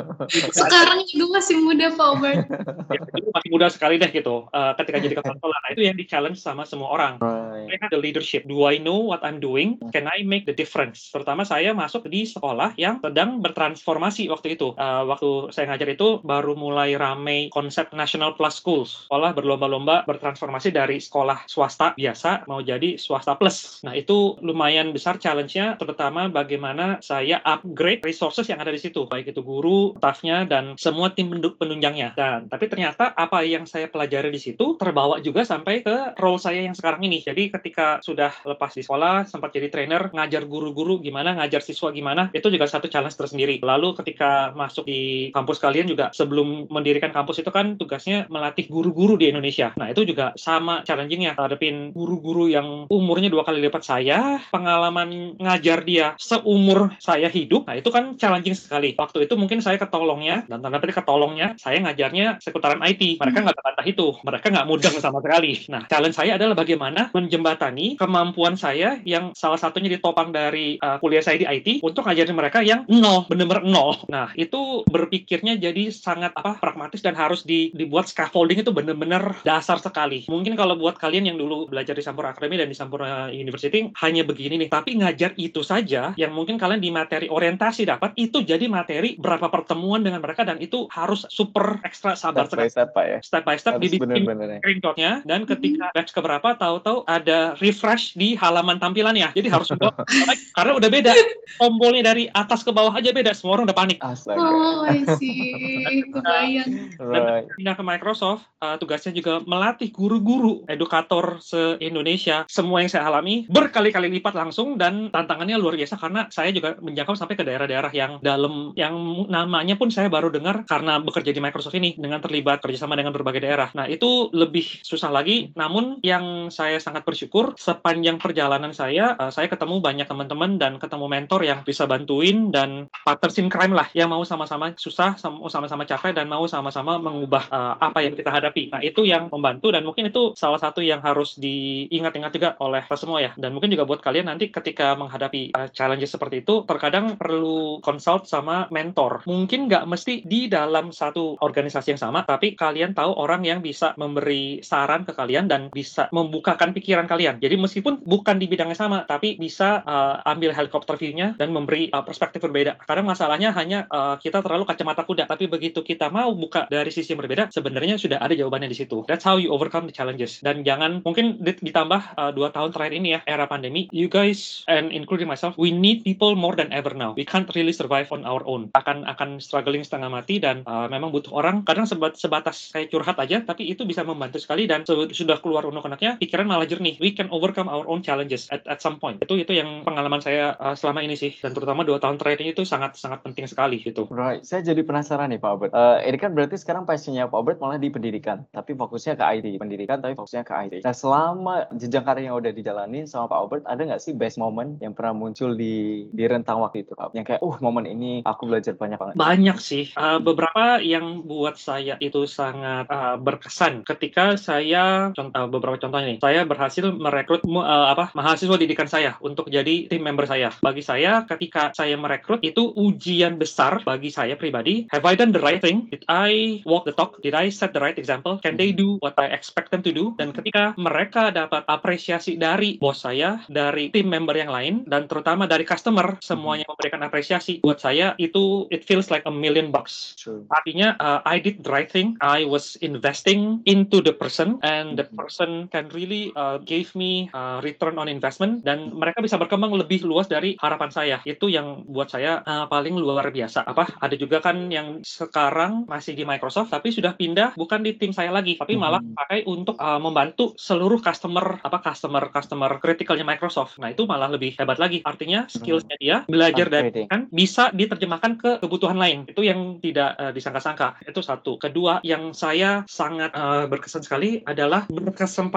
Sekarang 0.58 1.02
juga 1.08 1.40
masih 1.40 1.56
muda 1.60 1.86
Pak 1.94 2.06
Albert. 2.06 2.40
Ya, 2.92 3.00
masih 3.32 3.50
muda 3.52 3.66
sekali 3.72 3.96
deh 3.96 4.10
gitu 4.12 4.44
uh, 4.52 4.72
ketika 4.76 5.00
jadi 5.00 5.14
kepala 5.16 5.36
sekolah. 5.40 5.58
Nah 5.64 5.70
itu 5.72 5.82
yang 5.84 5.96
di 5.96 6.04
challenge 6.04 6.40
sama 6.52 6.68
semua 6.68 6.92
orang. 6.92 7.16
Right. 7.18 7.72
I 7.72 7.76
have 7.80 7.88
the 7.88 8.00
leadership. 8.00 8.44
Do 8.44 8.68
I 8.68 8.76
know 8.76 9.00
what 9.00 9.24
I'm 9.24 9.40
doing? 9.40 9.80
Can 9.96 10.04
I 10.04 10.20
make 10.20 10.44
the 10.44 10.52
difference? 10.52 11.08
Terutama 11.08 11.48
saya 11.48 11.72
masuk 11.72 12.04
di 12.12 12.28
sekolah 12.28 12.76
yang 12.76 13.00
sedang 13.00 13.40
bertransformasi 13.40 14.28
waktu 14.28 14.60
itu. 14.60 14.76
Uh, 14.76 15.08
waktu 15.08 15.48
saya 15.56 15.72
ngajar 15.72 15.88
itu 15.96 16.20
baru 16.20 16.52
mulai 16.52 16.92
ramai 17.00 17.48
konsep 17.48 17.88
National 17.96 18.36
Plus 18.36 18.60
Schools. 18.60 19.08
Sekolah 19.08 19.32
berlomba-lomba 19.32 20.04
bertransformasi 20.04 20.68
dari 20.76 21.00
sekolah 21.00 21.48
swasta 21.48 21.96
biasa 21.96 22.44
mau 22.44 22.60
jadi 22.60 23.00
swasta 23.00 23.38
plus. 23.38 23.80
Nah 23.86 23.96
itu 23.96 24.36
lumayan 24.42 24.90
besar 24.92 25.16
challenge-nya, 25.16 25.78
terutama 25.78 26.28
bagaimana 26.28 26.98
saya 27.00 27.38
upgrade 27.46 28.02
resources 28.02 28.50
yang 28.50 28.58
ada 28.58 28.74
di 28.74 28.80
situ, 28.82 29.06
baik 29.06 29.32
itu 29.32 29.40
guru, 29.40 29.94
staffnya, 29.96 30.44
dan 30.44 30.74
semua 30.76 31.14
tim 31.14 31.30
penunjangnya. 31.30 32.18
Dan 32.18 32.50
tapi 32.50 32.66
ternyata 32.66 33.14
apa 33.14 33.46
yang 33.46 33.64
saya 33.64 33.86
pelajari 33.86 34.34
di 34.34 34.40
situ 34.42 34.74
terbawa 34.76 35.22
juga 35.22 35.46
sampai 35.46 35.86
ke 35.86 36.18
role 36.18 36.41
saya 36.42 36.66
yang 36.66 36.74
sekarang 36.74 37.06
ini. 37.06 37.22
Jadi 37.22 37.54
ketika 37.54 38.02
sudah 38.02 38.34
lepas 38.42 38.74
di 38.74 38.82
sekolah, 38.82 39.30
sempat 39.30 39.54
jadi 39.54 39.70
trainer, 39.70 40.10
ngajar 40.10 40.42
guru-guru 40.50 40.98
gimana, 40.98 41.38
ngajar 41.38 41.62
siswa 41.62 41.94
gimana, 41.94 42.34
itu 42.34 42.50
juga 42.50 42.66
satu 42.66 42.90
challenge 42.90 43.14
tersendiri. 43.14 43.62
Lalu 43.62 43.94
ketika 44.02 44.50
masuk 44.58 44.90
di 44.90 45.30
kampus 45.30 45.62
kalian 45.62 45.86
juga, 45.86 46.10
sebelum 46.10 46.66
mendirikan 46.66 47.14
kampus 47.14 47.38
itu 47.38 47.54
kan 47.54 47.78
tugasnya 47.78 48.26
melatih 48.26 48.66
guru-guru 48.66 49.14
di 49.14 49.30
Indonesia. 49.30 49.70
Nah 49.78 49.94
itu 49.94 50.02
juga 50.02 50.34
sama 50.34 50.82
challengingnya, 50.82 51.38
hadapin 51.38 51.94
guru-guru 51.94 52.50
yang 52.50 52.90
umurnya 52.90 53.30
dua 53.30 53.46
kali 53.46 53.62
lipat 53.62 53.86
saya, 53.86 54.42
pengalaman 54.50 55.38
ngajar 55.38 55.86
dia 55.86 56.18
seumur 56.18 56.96
saya 56.98 57.28
hidup, 57.28 57.68
nah 57.68 57.76
itu 57.78 57.92
kan 57.92 58.16
challenging 58.18 58.56
sekali. 58.56 58.96
Waktu 58.98 59.28
itu 59.28 59.34
mungkin 59.38 59.60
saya 59.60 59.78
ketolongnya, 59.78 60.48
dan 60.48 60.64
tanda 60.64 60.80
petik 60.80 60.98
ketolongnya, 61.04 61.54
saya 61.60 61.78
ngajarnya 61.84 62.40
seputaran 62.40 62.80
IT. 62.82 63.20
Mereka 63.20 63.38
nggak 63.44 63.56
terbantah 63.60 63.86
itu, 63.86 64.06
mereka 64.24 64.46
nggak 64.48 64.66
mudeng 64.66 64.96
sama 64.98 65.18
sekali. 65.20 65.52
Nah, 65.68 65.84
challenge 65.86 66.16
saya 66.16 66.31
adalah 66.36 66.56
bagaimana 66.56 67.12
menjembatani 67.12 67.96
kemampuan 68.00 68.56
saya 68.56 68.98
yang 69.04 69.32
salah 69.36 69.60
satunya 69.60 69.92
ditopang 69.92 70.32
dari 70.32 70.80
uh, 70.80 70.96
kuliah 70.98 71.24
saya 71.24 71.38
di 71.38 71.46
IT 71.46 71.68
untuk 71.84 72.06
ngajarin 72.06 72.36
mereka 72.36 72.64
yang 72.64 72.84
nol, 72.88 73.28
bener-bener 73.28 73.64
nol. 73.66 74.04
Nah, 74.08 74.32
itu 74.36 74.86
berpikirnya 74.88 75.58
jadi 75.58 75.92
sangat 75.92 76.32
apa 76.36 76.58
pragmatis 76.58 77.00
dan 77.04 77.14
harus 77.14 77.44
di, 77.44 77.70
dibuat 77.74 78.08
scaffolding 78.08 78.62
itu 78.62 78.72
bener-bener 78.72 79.36
dasar 79.42 79.78
sekali. 79.82 80.24
Mungkin 80.28 80.54
kalau 80.56 80.78
buat 80.78 80.96
kalian 80.96 81.32
yang 81.32 81.38
dulu 81.38 81.68
belajar 81.68 81.96
di 81.96 82.04
Sampurna 82.04 82.32
Academy 82.32 82.60
dan 82.60 82.68
di 82.68 82.76
Sampurna 82.76 83.28
University 83.32 83.90
hanya 84.02 84.22
begini 84.22 84.56
nih, 84.62 84.70
tapi 84.70 84.96
ngajar 84.98 85.34
itu 85.36 85.60
saja 85.60 86.12
yang 86.16 86.32
mungkin 86.32 86.56
kalian 86.56 86.80
di 86.82 86.90
materi 86.92 87.26
orientasi 87.28 87.88
dapat 87.88 88.14
itu 88.18 88.44
jadi 88.44 88.64
materi 88.68 89.16
berapa 89.18 89.48
pertemuan 89.48 90.02
dengan 90.04 90.22
mereka 90.22 90.46
dan 90.46 90.58
itu 90.62 90.86
harus 90.92 91.24
super 91.28 91.80
ekstra 91.82 92.14
sabar 92.14 92.46
step 92.46 92.58
by 92.58 92.68
step, 92.70 92.88
Pak 92.94 93.04
ya. 93.04 93.18
Step 93.22 93.42
by 93.44 93.56
step 93.58 93.74
dibikin 93.80 94.08
ya. 94.10 94.58
screenshotnya 94.62 95.12
dan 95.26 95.40
ketika 95.48 95.90
batch 95.92 96.12
keberapa 96.22 96.54
tahu-tahu 96.54 97.02
ada 97.10 97.58
refresh 97.58 98.14
di 98.14 98.38
halaman 98.38 98.78
tampilannya. 98.78 99.34
Jadi 99.34 99.50
harus 99.50 99.66
karena 100.56 100.72
udah 100.78 100.86
beda. 100.86 101.10
Tombolnya 101.58 102.14
dari 102.14 102.30
atas 102.30 102.62
ke 102.62 102.70
bawah 102.70 102.94
aja 102.94 103.10
beda. 103.10 103.34
Semua 103.34 103.58
orang 103.58 103.66
udah 103.66 103.74
panik. 103.74 103.98
Astaga. 103.98 104.38
Oh, 104.38 104.86
I 104.86 105.02
see. 105.18 105.50
Kebayang. 106.14 106.94
Dan 106.94 107.50
pindah 107.58 107.74
ke 107.74 107.82
Microsoft, 107.82 108.46
uh, 108.62 108.78
tugasnya 108.78 109.10
juga 109.10 109.42
melatih 109.42 109.90
guru-guru, 109.90 110.62
edukator 110.70 111.42
se-Indonesia. 111.42 112.46
Semua 112.46 112.86
yang 112.86 112.90
saya 112.94 113.10
alami 113.10 113.50
berkali-kali 113.50 114.06
lipat 114.06 114.38
langsung 114.38 114.78
dan 114.78 115.10
tantangannya 115.10 115.58
luar 115.58 115.74
biasa 115.74 115.98
karena 115.98 116.30
saya 116.30 116.54
juga 116.54 116.78
menjangkau 116.78 117.18
sampai 117.18 117.34
ke 117.34 117.42
daerah-daerah 117.42 117.90
yang 117.90 118.22
dalam 118.22 118.70
yang 118.78 118.94
namanya 119.26 119.74
pun 119.74 119.90
saya 119.90 120.06
baru 120.06 120.30
dengar 120.30 120.62
karena 120.68 121.02
bekerja 121.02 121.34
di 121.34 121.42
Microsoft 121.42 121.74
ini 121.74 121.98
dengan 121.98 122.22
terlibat 122.22 122.62
kerjasama 122.62 122.94
dengan 122.94 123.10
berbagai 123.10 123.42
daerah. 123.42 123.74
Nah 123.74 123.90
itu 123.90 124.30
lebih 124.30 124.84
susah 124.84 125.10
lagi. 125.10 125.50
Namun 125.58 125.98
yang 126.12 126.24
saya 126.52 126.76
sangat 126.76 127.08
bersyukur 127.08 127.56
sepanjang 127.56 128.20
perjalanan 128.20 128.76
saya, 128.76 129.16
uh, 129.16 129.32
saya 129.32 129.48
ketemu 129.48 129.80
banyak 129.80 130.04
teman-teman 130.04 130.60
dan 130.60 130.76
ketemu 130.76 131.06
mentor 131.08 131.40
yang 131.42 131.64
bisa 131.64 131.88
bantuin 131.88 132.52
dan 132.52 132.92
partners 133.04 133.40
in 133.40 133.48
crime 133.48 133.72
lah 133.72 133.88
yang 133.96 134.12
mau 134.12 134.20
sama-sama 134.28 134.76
susah, 134.76 135.16
mau 135.32 135.48
sama-sama 135.48 135.88
capek 135.88 136.12
dan 136.12 136.28
mau 136.28 136.44
sama-sama 136.44 137.00
mengubah 137.00 137.48
uh, 137.48 137.74
apa 137.80 138.04
yang 138.04 138.12
kita 138.12 138.28
hadapi. 138.28 138.68
Nah 138.68 138.80
itu 138.84 139.08
yang 139.08 139.32
membantu 139.32 139.72
dan 139.72 139.82
mungkin 139.88 140.12
itu 140.12 140.36
salah 140.36 140.60
satu 140.60 140.84
yang 140.84 141.00
harus 141.00 141.40
diingat-ingat 141.40 142.32
juga 142.36 142.48
oleh 142.60 142.84
kita 142.84 142.98
semua 143.00 143.18
ya. 143.24 143.32
Dan 143.38 143.56
mungkin 143.56 143.72
juga 143.72 143.88
buat 143.88 144.04
kalian 144.04 144.28
nanti 144.28 144.52
ketika 144.52 144.92
menghadapi 144.98 145.56
uh, 145.56 145.68
challenges 145.72 146.12
seperti 146.12 146.44
itu, 146.44 146.68
terkadang 146.68 147.16
perlu 147.16 147.80
consult 147.80 148.28
sama 148.28 148.68
mentor. 148.68 149.24
Mungkin 149.24 149.70
nggak 149.70 149.88
mesti 149.88 150.14
di 150.26 150.50
dalam 150.52 150.92
satu 150.92 151.40
organisasi 151.40 151.96
yang 151.96 152.02
sama, 152.02 152.26
tapi 152.28 152.52
kalian 152.52 152.92
tahu 152.92 153.16
orang 153.16 153.46
yang 153.46 153.64
bisa 153.64 153.96
memberi 153.96 154.60
saran 154.60 155.06
ke 155.06 155.12
kalian 155.14 155.46
dan 155.48 155.70
bisa 155.70 155.91
membukakan 156.10 156.72
pikiran 156.72 157.04
kalian. 157.04 157.36
Jadi 157.42 157.54
meskipun 157.60 158.00
bukan 158.02 158.36
di 158.40 158.46
bidangnya 158.48 158.78
sama, 158.78 159.04
tapi 159.04 159.36
bisa 159.36 159.84
uh, 159.84 160.24
ambil 160.24 160.56
helikopter 160.56 160.96
view-nya 160.96 161.36
dan 161.36 161.52
memberi 161.52 161.92
uh, 161.92 162.04
perspektif 162.04 162.40
berbeda. 162.40 162.80
Kadang 162.82 163.08
masalahnya 163.08 163.52
hanya 163.52 163.84
uh, 163.92 164.16
kita 164.16 164.40
terlalu 164.40 164.64
kacamata 164.64 165.04
kuda, 165.04 165.24
tapi 165.28 165.46
begitu 165.46 165.84
kita 165.84 166.08
mau 166.08 166.32
buka 166.32 166.64
dari 166.68 166.88
sisi 166.88 167.12
berbeda, 167.12 167.52
sebenarnya 167.52 168.00
sudah 168.00 168.18
ada 168.20 168.32
jawabannya 168.32 168.72
di 168.72 168.78
situ. 168.78 169.04
That's 169.04 169.24
how 169.26 169.36
you 169.36 169.52
overcome 169.52 169.88
the 169.88 169.94
challenges. 169.94 170.40
Dan 170.40 170.64
jangan 170.64 171.04
mungkin 171.04 171.40
ditambah 171.42 172.16
uh, 172.16 172.30
dua 172.32 172.50
tahun 172.54 172.72
terakhir 172.72 172.94
ini 172.96 173.08
ya 173.18 173.20
era 173.28 173.44
pandemi, 173.44 173.90
you 173.92 174.08
guys 174.08 174.64
and 174.70 174.90
including 174.94 175.28
myself, 175.28 175.54
we 175.60 175.74
need 175.74 176.06
people 176.06 176.32
more 176.32 176.56
than 176.56 176.72
ever 176.72 176.96
now. 176.96 177.12
We 177.12 177.28
can't 177.28 177.48
really 177.52 177.74
survive 177.74 178.08
on 178.14 178.24
our 178.24 178.40
own. 178.48 178.72
Akan 178.72 179.04
akan 179.04 179.42
struggling 179.42 179.84
setengah 179.84 180.08
mati 180.08 180.38
dan 180.40 180.64
uh, 180.64 180.88
memang 180.88 181.12
butuh 181.12 181.34
orang. 181.34 181.66
Kadang 181.66 181.84
sebat, 181.84 182.16
sebatas 182.16 182.72
kayak 182.72 182.88
curhat 182.92 183.16
aja, 183.20 183.42
tapi 183.42 183.68
itu 183.68 183.84
bisa 183.84 184.06
membantu 184.06 184.38
sekali 184.40 184.64
dan 184.64 184.86
sudah 184.86 185.38
keluar 185.42 185.66
unek-uneknya, 185.82 186.22
pikiran 186.22 186.46
malah 186.46 186.70
jernih. 186.70 186.94
We 187.02 187.10
can 187.10 187.26
overcome 187.34 187.66
our 187.66 187.82
own 187.90 188.06
challenges 188.06 188.46
at, 188.54 188.62
at 188.70 188.78
some 188.78 189.02
point. 189.02 189.18
Itu 189.18 189.34
itu 189.34 189.50
yang 189.50 189.82
pengalaman 189.82 190.22
saya 190.22 190.54
uh, 190.62 190.78
selama 190.78 191.02
ini 191.02 191.18
sih, 191.18 191.34
dan 191.42 191.50
terutama 191.50 191.82
dua 191.82 191.98
tahun 191.98 192.22
terakhir 192.22 192.46
ini 192.46 192.54
itu 192.54 192.62
sangat 192.62 192.94
sangat 192.94 193.26
penting 193.26 193.50
sekali 193.50 193.82
gitu. 193.82 194.06
Right, 194.06 194.46
saya 194.46 194.62
jadi 194.62 194.86
penasaran 194.86 195.34
nih 195.34 195.42
Pak 195.42 195.50
Albert. 195.50 195.72
Uh, 195.74 195.98
ini 196.06 196.16
kan 196.22 196.30
berarti 196.30 196.54
sekarang 196.54 196.86
passionnya 196.86 197.26
Pak 197.26 197.34
Albert 197.34 197.58
malah 197.58 197.82
di 197.82 197.90
pendidikan, 197.90 198.46
tapi 198.54 198.78
fokusnya 198.78 199.18
ke 199.18 199.24
IT. 199.42 199.46
Pendidikan 199.58 199.98
tapi 199.98 200.14
fokusnya 200.14 200.46
ke 200.46 200.54
IT. 200.70 200.74
Nah 200.86 200.94
selama 200.94 201.66
jenjang 201.74 202.04
karir 202.06 202.30
yang 202.30 202.38
udah 202.38 202.54
dijalani 202.54 203.04
sama 203.10 203.26
Pak 203.26 203.38
Albert, 203.42 203.64
ada 203.66 203.82
nggak 203.82 204.02
sih 204.02 204.14
best 204.14 204.38
moment 204.38 204.78
yang 204.78 204.94
pernah 204.94 205.18
muncul 205.18 205.58
di 205.58 206.06
di 206.14 206.24
rentang 206.30 206.62
waktu 206.62 206.86
itu 206.86 206.94
Pak? 206.94 207.18
Yang 207.18 207.34
kayak, 207.34 207.42
uh 207.42 207.56
momen 207.58 207.90
ini 207.90 208.22
aku 208.22 208.46
belajar 208.46 208.78
banyak 208.78 208.98
banget. 209.00 209.14
Banyak 209.18 209.58
sih. 209.58 209.90
Uh, 209.98 210.22
beberapa 210.22 210.78
yang 210.78 211.26
buat 211.26 211.58
saya 211.58 211.98
itu 211.98 212.24
sangat 212.30 212.86
uh, 212.86 213.18
berkesan 213.18 213.82
ketika 213.82 214.38
saya 214.38 215.10
contoh 215.16 215.48
beberapa 215.48 215.71
contohnya 215.78 216.16
nih. 216.16 216.18
Saya 216.20 216.42
berhasil 216.44 216.84
merekrut 216.92 217.44
uh, 217.46 217.92
apa 217.92 218.10
mahasiswa 218.16 218.56
didikan 218.58 218.88
saya 218.88 219.16
untuk 219.22 219.48
jadi 219.48 219.86
tim 219.88 220.02
member 220.02 220.26
saya. 220.26 220.50
Bagi 220.60 220.82
saya 220.84 221.24
ketika 221.28 221.72
saya 221.76 221.94
merekrut 221.94 222.42
itu 222.42 222.72
ujian 222.74 223.36
besar 223.38 223.84
bagi 223.84 224.10
saya 224.10 224.34
pribadi. 224.34 224.88
Have 224.90 225.06
I 225.06 225.14
done 225.14 225.32
the 225.32 225.42
right 225.42 225.62
thing? 225.62 225.88
Did 225.88 226.04
I 226.08 226.60
walk 226.66 226.88
the 226.88 226.94
talk? 226.96 227.20
Did 227.22 227.36
I 227.36 227.52
set 227.52 227.76
the 227.76 227.82
right 227.82 227.96
example? 227.96 228.40
Can 228.42 228.58
they 228.58 228.74
do 228.74 228.98
what 229.00 229.16
I 229.20 229.30
expect 229.32 229.70
them 229.70 229.84
to 229.86 229.92
do? 229.94 230.16
Dan 230.18 230.34
ketika 230.34 230.74
mereka 230.80 231.30
dapat 231.30 231.62
apresiasi 231.68 232.36
dari 232.36 232.76
bos 232.80 233.04
saya, 233.04 233.42
dari 233.46 233.92
tim 233.92 234.08
member 234.08 234.34
yang 234.34 234.50
lain, 234.50 234.74
dan 234.88 235.06
terutama 235.06 235.46
dari 235.46 235.62
customer, 235.62 236.18
semuanya 236.24 236.66
memberikan 236.66 237.02
apresiasi 237.04 237.62
buat 237.62 237.78
saya 237.78 238.14
itu 238.18 238.66
it 238.70 238.82
feels 238.82 239.12
like 239.12 239.22
a 239.28 239.34
million 239.34 239.70
bucks. 239.70 240.14
True. 240.18 240.44
Artinya 240.50 240.98
uh, 240.98 241.20
I 241.22 241.38
did 241.38 241.62
the 241.62 241.70
right 241.70 241.90
thing. 241.90 242.18
I 242.18 242.42
was 242.46 242.74
investing 242.80 243.62
into 243.68 244.02
the 244.02 244.14
person 244.14 244.58
and 244.64 244.98
the 244.98 245.06
person 245.12 245.61
can 245.70 245.90
really 245.90 246.30
uh, 246.36 246.60
gave 246.62 246.92
me 246.94 247.26
uh, 247.32 247.58
return 247.64 247.96
on 247.96 248.06
investment 248.06 248.62
dan 248.62 248.92
mereka 248.92 249.24
bisa 249.24 249.40
berkembang 249.40 249.72
lebih 249.74 250.04
luas 250.04 250.28
dari 250.28 250.54
harapan 250.60 250.90
saya. 250.92 251.16
Itu 251.24 251.48
yang 251.48 251.88
buat 251.88 252.12
saya 252.12 252.44
uh, 252.44 252.66
paling 252.68 252.94
luar 252.98 253.32
biasa. 253.32 253.64
Apa? 253.64 253.88
Ada 253.98 254.14
juga 254.18 254.44
kan 254.44 254.68
yang 254.68 255.00
sekarang 255.00 255.88
masih 255.88 256.12
di 256.12 256.22
Microsoft 256.28 256.68
tapi 256.72 256.92
sudah 256.92 257.16
pindah 257.16 257.56
bukan 257.56 257.80
di 257.82 257.96
tim 257.96 258.12
saya 258.12 258.28
lagi, 258.34 258.58
tapi 258.58 258.76
malah 258.76 259.00
pakai 259.00 259.46
untuk 259.48 259.78
uh, 259.80 259.98
membantu 259.98 260.52
seluruh 260.58 260.98
customer 260.98 261.60
apa 261.62 261.78
customer 261.80 262.28
customer 262.32 262.70
kritikal 262.82 263.18
Microsoft. 263.22 263.78
Nah, 263.78 263.94
itu 263.94 264.04
malah 264.04 264.28
lebih 264.28 264.56
hebat 264.58 264.76
lagi. 264.76 265.00
Artinya 265.04 265.46
skillsnya 265.46 265.96
dia 266.00 266.16
belajar 266.26 266.68
dari 266.68 267.06
kan 267.06 267.30
bisa 267.30 267.70
diterjemahkan 267.72 268.32
ke 268.36 268.50
kebutuhan 268.60 268.98
lain. 268.98 269.24
Itu 269.28 269.44
yang 269.46 269.78
tidak 269.80 270.18
uh, 270.18 270.32
disangka-sangka. 270.34 271.00
Itu 271.06 271.20
satu. 271.20 271.56
Kedua, 271.56 272.02
yang 272.02 272.32
saya 272.36 272.84
sangat 272.88 273.32
uh, 273.32 273.68
berkesan 273.70 274.02
sekali 274.04 274.42
adalah 274.44 274.88
berkesempatan 274.90 275.51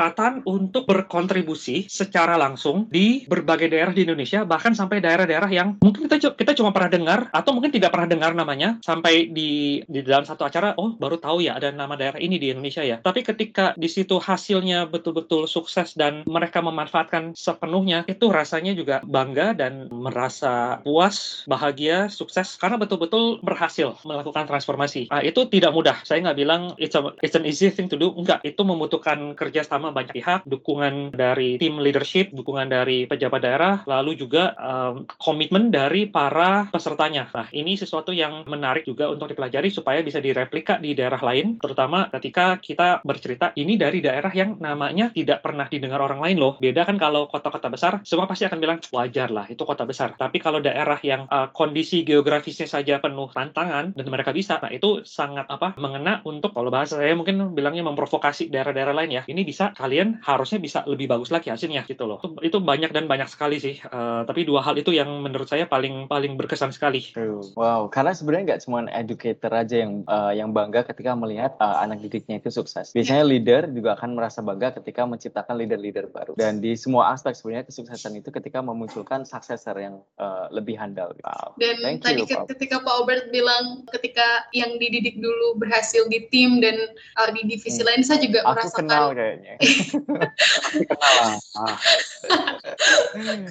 untuk 0.46 0.86
berkontribusi 0.86 1.88
secara 1.88 2.36
langsung 2.36 2.92
di 2.92 3.24
berbagai 3.26 3.72
daerah 3.72 3.96
di 3.96 4.04
Indonesia, 4.04 4.44
bahkan 4.44 4.76
sampai 4.76 5.00
daerah-daerah 5.00 5.48
yang 5.48 5.80
mungkin 5.80 6.12
kita 6.12 6.36
kita 6.36 6.52
cuma 6.58 6.76
pernah 6.76 6.92
dengar 6.92 7.20
atau 7.32 7.56
mungkin 7.56 7.72
tidak 7.72 7.96
pernah 7.96 8.10
dengar 8.10 8.32
namanya 8.36 8.78
sampai 8.84 9.32
di 9.32 9.82
di 9.88 10.00
dalam 10.04 10.28
satu 10.28 10.44
acara, 10.44 10.76
oh 10.76 10.94
baru 10.98 11.18
tahu 11.18 11.46
ya 11.46 11.56
ada 11.56 11.72
nama 11.72 11.96
daerah 11.96 12.20
ini 12.20 12.36
di 12.42 12.52
Indonesia 12.52 12.84
ya. 12.84 13.00
Tapi 13.00 13.22
ketika 13.26 13.74
di 13.80 13.88
situ 13.88 14.18
hasilnya 14.20 14.90
betul-betul 14.90 15.46
sukses 15.46 15.96
dan 15.96 16.26
mereka 16.26 16.60
memanfaatkan 16.60 17.38
sepenuhnya, 17.38 18.04
itu 18.10 18.30
rasanya 18.30 18.74
juga 18.76 19.02
bangga 19.06 19.54
dan 19.56 19.88
merasa 19.92 20.82
puas, 20.82 21.46
bahagia, 21.46 22.08
sukses 22.10 22.58
karena 22.58 22.80
betul-betul 22.80 23.40
berhasil 23.46 23.98
melakukan 24.04 24.50
transformasi. 24.50 25.08
Nah, 25.10 25.22
itu 25.22 25.46
tidak 25.50 25.72
mudah. 25.76 25.98
Saya 26.04 26.26
nggak 26.26 26.38
bilang 26.40 26.62
it's, 26.82 26.98
a, 26.98 27.02
it's 27.22 27.38
an 27.38 27.46
easy 27.46 27.70
thing 27.70 27.88
to 27.92 27.98
do. 28.00 28.12
Enggak, 28.16 28.42
itu 28.42 28.62
membutuhkan 28.66 29.38
kerjasama 29.38 29.85
banyak 29.92 30.16
pihak, 30.16 30.42
dukungan 30.48 31.14
dari 31.14 31.60
tim 31.60 31.78
leadership, 31.78 32.32
dukungan 32.32 32.72
dari 32.72 33.06
pejabat 33.06 33.42
daerah, 33.44 33.76
lalu 33.86 34.18
juga 34.18 34.56
um, 34.58 35.06
komitmen 35.20 35.70
dari 35.70 36.08
para 36.10 36.72
pesertanya. 36.72 37.28
Nah, 37.36 37.48
ini 37.52 37.76
sesuatu 37.76 38.16
yang 38.16 38.48
menarik 38.48 38.88
juga 38.88 39.12
untuk 39.12 39.30
dipelajari 39.30 39.70
supaya 39.70 40.00
bisa 40.02 40.24
direplika 40.24 40.80
di 40.80 40.96
daerah 40.96 41.20
lain, 41.20 41.60
terutama 41.60 42.08
ketika 42.10 42.58
kita 42.58 43.04
bercerita 43.04 43.52
ini 43.60 43.76
dari 43.76 44.00
daerah 44.00 44.32
yang 44.32 44.58
namanya 44.58 45.12
tidak 45.12 45.44
pernah 45.44 45.68
didengar 45.68 46.00
orang 46.00 46.24
lain 46.24 46.38
loh. 46.40 46.56
Beda 46.58 46.88
kan 46.88 46.96
kalau 46.96 47.28
kota-kota 47.28 47.68
besar, 47.68 48.00
semua 48.08 48.26
pasti 48.26 48.48
akan 48.48 48.60
bilang 48.64 48.80
wajar 48.90 49.30
lah, 49.30 49.46
itu 49.52 49.62
kota 49.68 49.84
besar. 49.84 50.16
Tapi 50.16 50.40
kalau 50.40 50.64
daerah 50.64 50.98
yang 51.04 51.28
uh, 51.28 51.52
kondisi 51.52 52.08
geografisnya 52.08 52.66
saja 52.66 53.04
penuh 53.04 53.28
tantangan 53.30 53.92
dan 53.92 54.08
mereka 54.08 54.32
bisa, 54.32 54.58
nah 54.64 54.72
itu 54.72 55.04
sangat 55.04 55.46
apa 55.52 55.76
mengena 55.76 56.24
untuk 56.24 56.56
kalau 56.56 56.72
bahasa 56.72 56.96
saya 56.96 57.14
mungkin 57.14 57.52
bilangnya 57.52 57.84
memprovokasi 57.84 58.48
daerah-daerah 58.48 58.96
lain 58.96 59.12
ya. 59.20 59.24
Ini 59.28 59.42
bisa 59.44 59.75
kalian 59.76 60.24
harusnya 60.24 60.58
bisa 60.58 60.82
lebih 60.88 61.12
bagus 61.12 61.30
lagi 61.30 61.52
hasilnya 61.52 61.84
gitu 61.86 62.08
loh. 62.08 62.18
Itu, 62.24 62.40
itu 62.42 62.58
banyak 62.64 62.96
dan 62.96 63.06
banyak 63.06 63.28
sekali 63.28 63.60
sih. 63.60 63.84
Uh, 63.92 64.24
tapi 64.24 64.48
dua 64.48 64.64
hal 64.64 64.80
itu 64.80 64.96
yang 64.96 65.12
menurut 65.22 65.52
saya 65.52 65.68
paling 65.68 66.08
paling 66.08 66.40
berkesan 66.40 66.72
sekali. 66.72 67.04
Wow, 67.54 67.92
karena 67.92 68.16
sebenarnya 68.16 68.56
nggak 68.56 68.62
cuma 68.64 68.88
educator 68.90 69.52
aja 69.52 69.76
yang 69.84 70.08
uh, 70.08 70.32
yang 70.32 70.56
bangga 70.56 70.88
ketika 70.88 71.14
melihat 71.14 71.54
uh, 71.60 71.84
anak 71.84 72.02
didiknya 72.02 72.40
itu 72.40 72.50
sukses. 72.50 72.96
Biasanya 72.96 73.28
leader 73.28 73.68
juga 73.70 74.00
akan 74.00 74.16
merasa 74.16 74.40
bangga 74.40 74.80
ketika 74.82 75.04
menciptakan 75.04 75.60
leader-leader 75.60 76.08
baru. 76.10 76.34
Dan 76.40 76.64
di 76.64 76.74
semua 76.80 77.12
aspek 77.12 77.36
sebenarnya 77.36 77.68
kesuksesan 77.68 78.16
itu 78.16 78.32
ketika 78.32 78.64
memunculkan 78.64 79.28
successor 79.28 79.76
yang 79.76 80.00
uh, 80.18 80.48
lebih 80.50 80.80
handal. 80.80 81.12
Wow. 81.22 81.60
Dan 81.60 81.84
Thank 81.84 82.08
tadi 82.08 82.24
you, 82.24 82.48
ketika 82.48 82.80
Pak 82.80 82.94
Albert 82.96 83.30
bilang 83.36 83.84
ketika 83.92 84.48
yang 84.56 84.80
dididik 84.80 85.20
dulu 85.20 85.60
berhasil 85.60 86.08
di 86.08 86.28
tim 86.32 86.64
dan 86.64 86.76
uh, 87.20 87.30
di 87.36 87.44
divisi 87.44 87.82
hmm. 87.84 87.88
lain, 87.92 88.02
saya 88.06 88.20
juga 88.24 88.40
Aku 88.48 88.56
merasakan. 88.56 88.80
kenal 88.86 89.06
kayaknya. 89.12 89.54
Aku 89.66 90.82
kenal 90.90 91.14
Ah. 91.58 91.78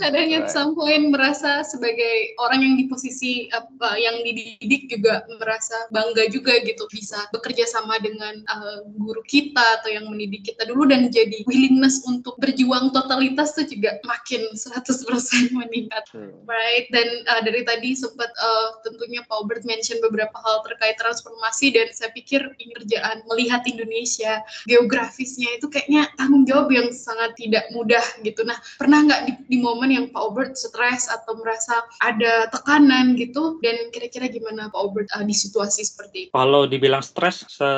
Kadang 0.02 0.28
at 0.36 0.48
some 0.52 0.76
point 0.76 1.10
merasa 1.10 1.64
sebagai 1.64 2.36
orang 2.40 2.60
yang 2.60 2.74
di 2.76 2.84
posisi 2.90 3.48
apa 3.50 3.96
yang 3.96 4.20
dididik 4.22 4.90
juga 4.90 5.24
merasa 5.40 5.74
bangga 5.90 6.28
juga 6.28 6.60
gitu 6.62 6.84
bisa 6.92 7.26
bekerja 7.32 7.64
sama 7.68 7.96
dengan 8.00 8.44
uh, 8.50 8.84
guru 9.00 9.22
kita 9.26 9.80
atau 9.80 9.90
yang 9.90 10.06
mendidik 10.10 10.44
kita 10.52 10.68
dulu 10.68 10.88
dan 10.88 11.08
jadi 11.08 11.44
willingness 11.48 12.04
untuk 12.04 12.36
berjuang 12.40 12.92
totalitas 12.92 13.56
tuh 13.56 13.64
juga 13.66 13.96
makin 14.04 14.44
100% 14.52 14.84
meningkat. 15.60 16.04
Hmm. 16.12 16.32
Right 16.44 16.86
dan 16.92 17.06
uh, 17.30 17.40
dari 17.42 17.64
tadi 17.64 17.96
sempat 17.96 18.30
uh, 18.36 18.80
tentunya 18.84 19.24
Pak 19.24 19.34
Albert 19.34 19.64
mention 19.64 19.98
beberapa 20.04 20.34
hal 20.44 20.62
terkait 20.68 20.96
transformasi 21.00 21.74
dan 21.74 21.88
saya 21.92 22.10
pikir 22.12 22.40
ini 22.60 22.72
kerjaan 22.76 23.24
melihat 23.28 23.64
Indonesia 23.64 24.44
geografisnya 24.68 25.56
itu 25.56 25.66
kayaknya 25.70 26.08
tanggung 26.18 26.44
jawab 26.44 26.70
yang 26.70 26.88
sangat 26.90 27.36
tidak 27.38 27.64
mudah 27.72 28.02
gitu. 28.22 28.42
Nah, 28.46 28.58
pernah 28.76 29.04
nggak 29.04 29.13
di, 29.22 29.32
di 29.46 29.58
momen 29.62 29.90
yang 29.94 30.06
Pak 30.10 30.18
Albert 30.18 30.58
stres 30.58 31.06
atau 31.06 31.38
merasa 31.38 31.86
ada 32.02 32.50
tekanan 32.50 33.14
gitu 33.14 33.62
dan 33.62 33.94
kira-kira 33.94 34.26
gimana 34.26 34.72
Pak 34.72 34.80
Albert 34.80 35.08
uh, 35.14 35.22
di 35.22 35.34
situasi 35.36 35.86
seperti 35.86 36.28
itu? 36.28 36.30
Kalau 36.34 36.66
dibilang 36.66 37.04
stres, 37.04 37.46
se 37.46 37.70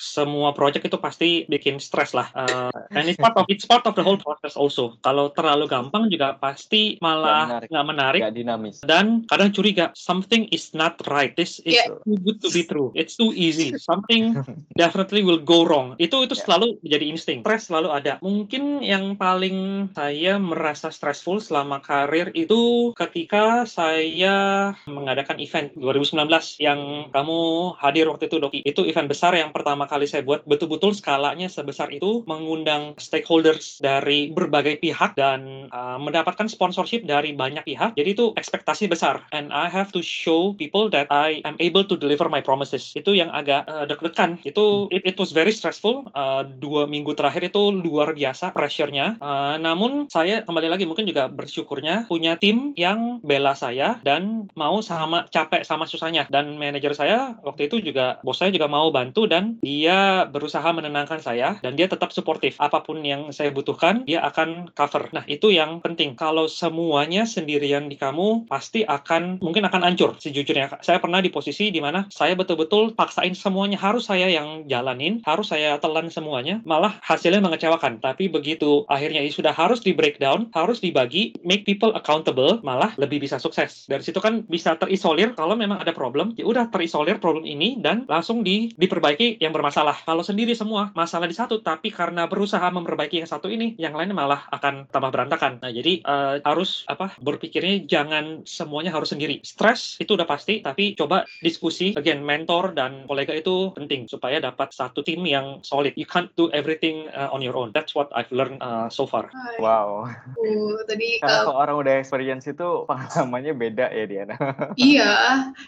semua 0.00 0.56
project 0.56 0.88
itu 0.88 0.96
pasti 0.96 1.44
bikin 1.50 1.76
stres 1.82 2.16
lah. 2.16 2.32
Uh, 2.32 2.72
and 2.94 3.10
it's 3.10 3.20
part 3.20 3.36
of 3.36 3.44
it's 3.52 3.66
part 3.68 3.84
of 3.84 3.92
the 3.92 4.04
whole 4.04 4.18
process 4.18 4.56
also. 4.56 4.96
Kalau 5.04 5.34
terlalu 5.34 5.68
gampang 5.68 6.08
juga 6.08 6.38
pasti 6.38 6.96
malah 7.02 7.62
nggak 7.66 7.86
menarik, 7.86 8.20
gak 8.24 8.36
dinamis. 8.36 8.80
Dan 8.86 9.26
kadang 9.26 9.50
curiga 9.50 9.90
something 9.98 10.46
is 10.54 10.72
not 10.72 10.96
right. 11.10 11.34
This 11.34 11.58
is 11.66 11.76
yeah. 11.76 11.90
too 12.06 12.16
good 12.22 12.38
to 12.44 12.48
be 12.54 12.62
true. 12.64 12.94
It's 12.94 13.18
too 13.18 13.34
easy. 13.34 13.74
Something 13.76 14.38
definitely 14.80 15.26
will 15.26 15.42
go 15.42 15.66
wrong. 15.66 15.98
Itu 15.98 16.24
itu 16.24 16.38
yeah. 16.38 16.44
selalu 16.46 16.66
menjadi 16.80 17.04
insting. 17.08 17.38
Stres 17.42 17.68
selalu 17.68 17.88
ada. 17.90 18.12
Mungkin 18.22 18.84
yang 18.84 19.18
paling 19.18 19.90
saya 19.96 20.38
merasa 20.52 20.92
stressful 20.92 21.40
selama 21.40 21.80
karir 21.80 22.28
itu 22.36 22.92
ketika 22.92 23.64
saya 23.64 24.76
mengadakan 24.84 25.40
event 25.40 25.72
2019 25.80 26.28
yang 26.60 27.08
kamu 27.08 27.40
hadir 27.80 28.12
waktu 28.12 28.28
itu 28.28 28.36
Doki. 28.36 28.60
Itu 28.60 28.84
event 28.84 29.08
besar 29.08 29.32
yang 29.32 29.56
pertama 29.56 29.88
kali 29.88 30.04
saya 30.04 30.20
buat 30.20 30.44
betul-betul 30.44 30.92
skalanya 30.92 31.48
sebesar 31.48 31.88
itu 31.88 32.20
mengundang 32.28 32.92
stakeholders 33.00 33.80
dari 33.80 34.28
berbagai 34.28 34.76
pihak 34.84 35.16
dan 35.16 35.72
uh, 35.72 35.96
mendapatkan 35.96 36.52
sponsorship 36.52 37.08
dari 37.08 37.32
banyak 37.32 37.64
pihak. 37.64 37.96
Jadi 37.96 38.12
itu 38.12 38.36
ekspektasi 38.36 38.92
besar 38.92 39.24
and 39.32 39.48
I 39.48 39.72
have 39.72 39.88
to 39.96 40.04
show 40.04 40.52
people 40.52 40.92
that 40.92 41.08
I 41.08 41.40
am 41.48 41.56
able 41.56 41.88
to 41.88 41.96
deliver 41.96 42.28
my 42.28 42.44
promises. 42.44 42.92
Itu 42.92 43.16
yang 43.16 43.32
agak 43.32 43.64
uh, 43.64 43.88
deg-degan. 43.88 44.44
Itu 44.44 44.92
it, 44.92 45.08
it 45.08 45.16
was 45.16 45.32
very 45.32 45.54
stressful. 45.54 46.12
Uh, 46.12 46.44
dua 46.44 46.84
minggu 46.84 47.16
terakhir 47.16 47.48
itu 47.48 47.72
luar 47.72 48.12
biasa 48.12 48.52
pressure-nya. 48.52 49.16
Uh, 49.22 49.56
namun 49.56 50.10
saya 50.12 50.41
kembali 50.46 50.68
lagi 50.70 50.84
mungkin 50.86 51.08
juga 51.08 51.26
bersyukurnya 51.28 52.06
punya 52.06 52.38
tim 52.38 52.72
yang 52.78 53.18
bela 53.20 53.52
saya 53.58 53.98
dan 54.06 54.46
mau 54.54 54.78
sama 54.80 55.26
capek 55.28 55.66
sama 55.66 55.84
susahnya. 55.84 56.26
Dan 56.30 56.56
manajer 56.56 56.94
saya 56.94 57.36
waktu 57.42 57.68
itu 57.68 57.82
juga 57.82 58.22
bos 58.22 58.38
saya 58.38 58.54
juga 58.54 58.70
mau 58.70 58.88
bantu 58.94 59.26
dan 59.26 59.58
dia 59.60 60.24
berusaha 60.30 60.64
menenangkan 60.72 61.20
saya 61.20 61.58
dan 61.60 61.76
dia 61.76 61.90
tetap 61.90 62.14
suportif. 62.14 62.56
Apa 62.62 62.80
pun 62.80 63.02
yang 63.02 63.34
saya 63.34 63.52
butuhkan 63.52 64.06
dia 64.06 64.24
akan 64.24 64.72
cover. 64.72 65.12
Nah 65.12 65.26
itu 65.28 65.52
yang 65.52 65.82
penting. 65.84 66.14
Kalau 66.16 66.46
semuanya 66.48 67.26
sendirian 67.28 67.90
di 67.90 67.98
kamu 68.00 68.46
pasti 68.48 68.86
akan 68.86 69.42
mungkin 69.42 69.66
akan 69.68 69.84
hancur 69.84 70.16
sejujurnya. 70.16 70.80
Saya 70.80 71.02
pernah 71.02 71.20
di 71.20 71.28
posisi 71.28 71.68
di 71.68 71.82
mana 71.82 72.08
saya 72.08 72.32
betul-betul 72.32 72.96
paksain 72.96 73.36
semuanya 73.36 73.76
harus 73.76 74.08
saya 74.08 74.30
yang 74.32 74.64
jalanin, 74.70 75.20
harus 75.26 75.52
saya 75.52 75.76
telan 75.82 76.08
semuanya, 76.08 76.64
malah 76.64 76.96
hasilnya 77.04 77.44
mengecewakan. 77.44 78.00
Tapi 78.00 78.32
begitu 78.32 78.88
akhirnya 78.88 79.20
sudah 79.28 79.52
harus 79.52 79.84
di 79.84 79.92
breakdown, 79.92 80.31
harus 80.56 80.80
dibagi, 80.80 81.36
make 81.44 81.64
people 81.68 81.92
accountable, 81.92 82.58
malah 82.64 82.92
lebih 82.96 83.22
bisa 83.22 83.36
sukses. 83.36 83.84
Dari 83.86 84.02
situ 84.02 84.18
kan 84.18 84.44
bisa 84.48 84.76
terisolir 84.78 85.36
kalau 85.36 85.54
memang 85.54 85.80
ada 85.80 85.92
problem, 85.92 86.32
ya 86.36 86.48
udah 86.48 86.68
terisolir 86.72 87.18
problem 87.20 87.44
ini 87.44 87.78
dan 87.80 88.04
langsung 88.08 88.40
di, 88.46 88.72
diperbaiki 88.74 89.38
yang 89.42 89.52
bermasalah. 89.52 90.02
Kalau 90.04 90.24
sendiri 90.24 90.56
semua 90.56 90.90
masalah 90.96 91.28
di 91.28 91.36
satu, 91.36 91.60
tapi 91.60 91.92
karena 91.92 92.26
berusaha 92.26 92.64
memperbaiki 92.72 93.22
yang 93.22 93.30
satu 93.30 93.52
ini, 93.52 93.76
yang 93.76 93.92
lainnya 93.92 94.16
malah 94.16 94.48
akan 94.50 94.88
tambah 94.88 95.10
berantakan. 95.12 95.60
Nah 95.62 95.70
jadi 95.70 96.02
uh, 96.04 96.36
harus 96.42 96.84
apa 96.88 97.14
berpikirnya 97.20 97.84
jangan 97.86 98.42
semuanya 98.48 98.94
harus 98.94 99.12
sendiri. 99.12 99.42
Stres 99.44 100.00
itu 100.00 100.14
udah 100.16 100.26
pasti, 100.26 100.64
tapi 100.64 100.94
coba 100.96 101.28
diskusi, 101.42 101.94
again 101.98 102.24
mentor 102.24 102.72
dan 102.72 103.04
kolega 103.06 103.34
itu 103.36 103.74
penting 103.74 104.06
supaya 104.06 104.38
dapat 104.38 104.70
satu 104.72 105.04
tim 105.04 105.22
yang 105.26 105.60
solid. 105.66 105.94
You 105.98 106.08
can't 106.08 106.30
do 106.38 106.48
everything 106.54 107.10
uh, 107.12 107.32
on 107.34 107.42
your 107.44 107.58
own. 107.58 107.74
That's 107.74 107.92
what 107.92 108.08
I've 108.14 108.30
learned 108.30 108.62
uh, 108.62 108.88
so 108.88 109.04
far. 109.04 109.28
Wow. 109.58 110.08
Uh, 110.38 110.78
tadi 110.86 111.18
Karena 111.18 111.42
kalau 111.42 111.56
orang 111.58 111.76
udah 111.82 111.94
experience 111.98 112.46
itu 112.46 112.86
pengalamannya 112.86 113.54
beda 113.58 113.86
ya 113.90 114.04
Diana. 114.06 114.36
iya, 114.78 115.12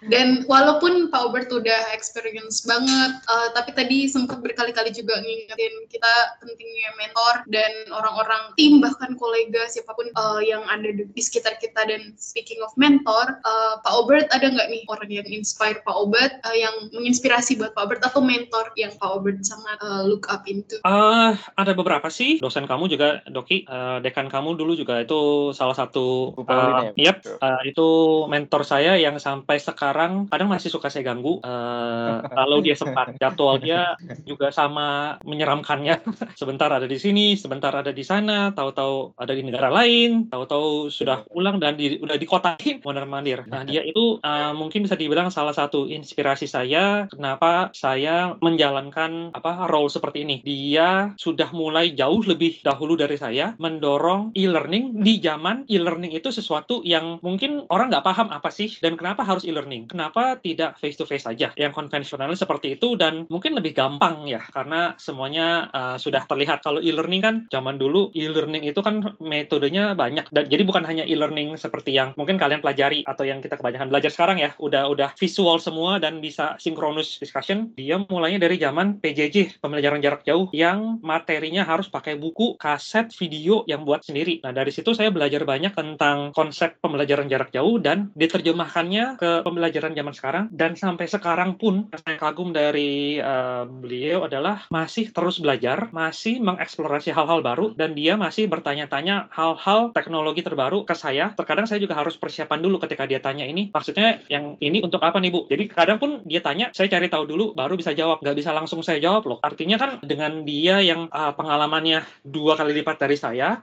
dan 0.06 0.46
walaupun 0.46 1.10
Pak 1.10 1.20
Albert 1.30 1.50
udah 1.50 1.90
experience 1.90 2.62
banget, 2.62 3.12
uh, 3.26 3.48
tapi 3.52 3.74
tadi 3.74 4.06
sempat 4.06 4.38
berkali-kali 4.40 4.94
juga 4.94 5.18
ngingetin 5.18 5.74
kita 5.90 6.14
pentingnya 6.38 6.90
mentor 6.98 7.34
dan 7.50 7.72
orang-orang 7.90 8.54
tim 8.54 8.78
bahkan 8.78 9.18
kolega 9.18 9.66
siapa 9.66 9.90
pun 9.96 10.06
uh, 10.14 10.38
yang 10.38 10.62
ada 10.70 10.90
di, 10.94 11.06
di 11.10 11.22
sekitar 11.22 11.58
kita 11.58 11.86
dan 11.90 12.14
speaking 12.14 12.62
of 12.62 12.70
mentor, 12.78 13.42
uh, 13.42 13.82
Pak 13.82 13.92
Albert 13.92 14.28
ada 14.30 14.46
nggak 14.50 14.68
nih 14.70 14.82
orang 14.86 15.10
yang 15.10 15.26
inspire 15.26 15.82
Pak 15.82 15.94
Albert, 15.94 16.38
uh, 16.46 16.56
yang 16.56 16.74
menginspirasi 16.94 17.58
buat 17.58 17.74
Pak 17.74 17.82
Albert 17.82 18.02
atau 18.12 18.20
mentor 18.22 18.70
yang 18.78 18.94
Pak 18.94 19.08
Albert 19.08 19.42
sangat 19.42 19.78
uh, 19.82 20.06
look 20.06 20.30
up 20.30 20.46
into? 20.46 20.78
Uh, 20.86 21.34
ada 21.58 21.72
beberapa 21.74 22.06
sih. 22.12 22.38
Dosen 22.38 22.68
kamu 22.68 22.86
juga, 22.92 23.24
Doki, 23.26 23.64
uh, 23.66 23.98
dekan 24.04 24.28
kamu 24.28 24.43
dulu 24.52 24.76
juga 24.76 25.00
itu 25.00 25.50
salah 25.56 25.72
satu. 25.72 26.36
Uh, 26.36 26.92
yep, 27.00 27.24
uh, 27.40 27.64
itu 27.64 27.88
mentor 28.28 28.68
saya 28.68 29.00
yang 29.00 29.16
sampai 29.16 29.56
sekarang 29.56 30.28
kadang 30.28 30.52
masih 30.52 30.68
suka 30.68 30.92
saya 30.92 31.08
ganggu. 31.08 31.40
Uh, 31.40 32.20
kalau 32.36 32.60
dia 32.60 32.76
sempat 32.76 33.16
jadwalnya 33.16 33.96
juga 34.28 34.52
sama 34.52 35.16
menyeramkannya. 35.24 36.04
sebentar 36.40 36.68
ada 36.68 36.84
di 36.84 37.00
sini, 37.00 37.40
sebentar 37.40 37.72
ada 37.72 37.94
di 37.94 38.04
sana, 38.04 38.52
tahu-tahu 38.52 39.16
ada 39.16 39.32
di 39.32 39.40
negara 39.40 39.72
lain, 39.72 40.28
tahu-tahu 40.28 40.92
sudah 40.92 41.24
pulang 41.24 41.56
dan 41.56 41.80
di, 41.80 41.96
udah 41.96 42.20
di 42.20 42.26
kota 42.28 42.60
mondar 42.82 43.08
mandir. 43.08 43.46
Nah 43.46 43.62
dia 43.62 43.80
itu 43.86 44.18
uh, 44.20 44.52
mungkin 44.52 44.82
bisa 44.84 44.98
dibilang 44.98 45.30
salah 45.30 45.54
satu 45.54 45.86
inspirasi 45.86 46.50
saya 46.50 47.06
kenapa 47.06 47.70
saya 47.70 48.34
menjalankan 48.42 49.30
apa 49.30 49.70
role 49.70 49.88
seperti 49.88 50.26
ini. 50.26 50.36
Dia 50.42 51.14
sudah 51.14 51.54
mulai 51.54 51.94
jauh 51.94 52.20
lebih 52.26 52.58
dahulu 52.60 52.98
dari 52.98 53.14
saya 53.14 53.54
mendorong 53.62 54.33
e-learning 54.34 55.00
di 55.00 55.22
zaman 55.22 55.64
e-learning 55.70 56.12
itu 56.12 56.28
sesuatu 56.34 56.82
yang 56.82 57.22
mungkin 57.22 57.64
orang 57.70 57.88
nggak 57.88 58.04
paham 58.04 58.28
apa 58.34 58.50
sih 58.50 58.74
dan 58.82 58.98
kenapa 58.98 59.22
harus 59.22 59.46
e-learning. 59.46 59.88
Kenapa 59.88 60.36
tidak 60.42 60.76
face 60.82 60.98
to 60.98 61.06
face 61.06 61.24
saja 61.24 61.54
yang 61.54 61.72
konvensional 61.72 62.30
seperti 62.34 62.76
itu 62.76 62.98
dan 62.98 63.24
mungkin 63.30 63.56
lebih 63.56 63.72
gampang 63.72 64.26
ya 64.26 64.42
karena 64.50 64.92
semuanya 64.98 65.70
uh, 65.70 65.96
sudah 65.96 66.26
terlihat. 66.26 66.60
Kalau 66.66 66.82
e-learning 66.82 67.22
kan 67.22 67.34
zaman 67.48 67.78
dulu 67.78 68.10
e-learning 68.12 68.66
itu 68.66 68.80
kan 68.82 69.00
metodenya 69.22 69.94
banyak. 69.94 70.26
Dan 70.34 70.50
jadi 70.50 70.62
bukan 70.66 70.84
hanya 70.84 71.06
e-learning 71.06 71.54
seperti 71.54 71.94
yang 71.94 72.12
mungkin 72.18 72.36
kalian 72.36 72.60
pelajari 72.60 73.06
atau 73.06 73.22
yang 73.22 73.38
kita 73.38 73.56
kebanyakan 73.56 73.88
belajar 73.88 74.10
sekarang 74.10 74.42
ya. 74.42 74.50
Udah 74.58 74.90
udah 74.90 75.14
visual 75.14 75.62
semua 75.62 76.02
dan 76.02 76.18
bisa 76.18 76.58
synchronous 76.58 77.22
discussion. 77.22 77.70
Dia 77.78 78.02
mulainya 78.02 78.42
dari 78.42 78.58
zaman 78.58 78.98
PJJ 78.98 79.62
pembelajaran 79.62 80.02
jarak 80.02 80.22
jauh 80.26 80.48
yang 80.50 80.98
materinya 81.04 81.62
harus 81.62 81.86
pakai 81.86 82.16
buku 82.16 82.56
kaset 82.56 83.12
video 83.14 83.62
yang 83.68 83.84
buat 83.84 84.02
sendiri 84.02 84.23
nah 84.40 84.52
dari 84.54 84.72
situ 84.72 84.96
saya 84.96 85.12
belajar 85.12 85.44
banyak 85.44 85.72
tentang 85.76 86.32
konsep 86.32 86.80
pembelajaran 86.80 87.28
jarak 87.28 87.52
jauh 87.52 87.76
dan 87.78 88.10
diterjemahkannya 88.16 89.20
ke 89.20 89.30
pembelajaran 89.44 89.92
zaman 89.92 90.14
sekarang. 90.14 90.44
Dan 90.50 90.74
sampai 90.74 91.06
sekarang 91.06 91.60
pun 91.60 91.88
saya 91.92 92.16
kagum 92.16 92.50
dari 92.54 93.20
uh, 93.20 93.68
beliau 93.68 94.24
adalah 94.24 94.66
masih 94.72 95.12
terus 95.12 95.38
belajar 95.38 95.92
masih 95.92 96.40
mengeksplorasi 96.40 97.12
hal-hal 97.12 97.44
baru 97.44 97.76
dan 97.76 97.92
dia 97.92 98.16
masih 98.16 98.48
bertanya-tanya 98.48 99.28
hal-hal 99.34 99.92
teknologi 99.92 100.40
terbaru 100.40 100.88
ke 100.88 100.96
saya. 100.96 101.32
Terkadang 101.36 101.68
saya 101.68 101.82
juga 101.82 101.98
harus 101.98 102.16
persiapan 102.16 102.60
dulu 102.64 102.80
ketika 102.82 103.04
dia 103.04 103.20
tanya 103.20 103.44
ini 103.44 103.68
maksudnya 103.70 104.22
yang 104.32 104.56
ini 104.58 104.80
untuk 104.80 105.02
apa 105.04 105.20
nih 105.20 105.30
Bu? 105.30 105.46
Jadi 105.50 105.64
kadang 105.70 105.98
pun 106.00 106.24
dia 106.24 106.40
tanya 106.40 106.70
saya 106.72 106.88
cari 106.88 107.06
tahu 107.10 107.24
dulu 107.28 107.44
baru 107.52 107.76
bisa 107.76 107.92
jawab. 107.92 108.24
Nggak 108.24 108.36
bisa 108.40 108.50
langsung 108.54 108.80
saya 108.80 108.98
jawab 109.02 109.26
loh. 109.28 109.38
Artinya 109.42 109.76
kan 109.76 109.90
dengan 110.00 110.46
dia 110.46 110.80
yang 110.80 111.06
uh, 111.10 111.32
pengalamannya 111.36 112.04
dua 112.24 112.56
kali 112.56 112.72
lipat 112.80 112.96
dari 113.00 113.16
saya 113.18 113.60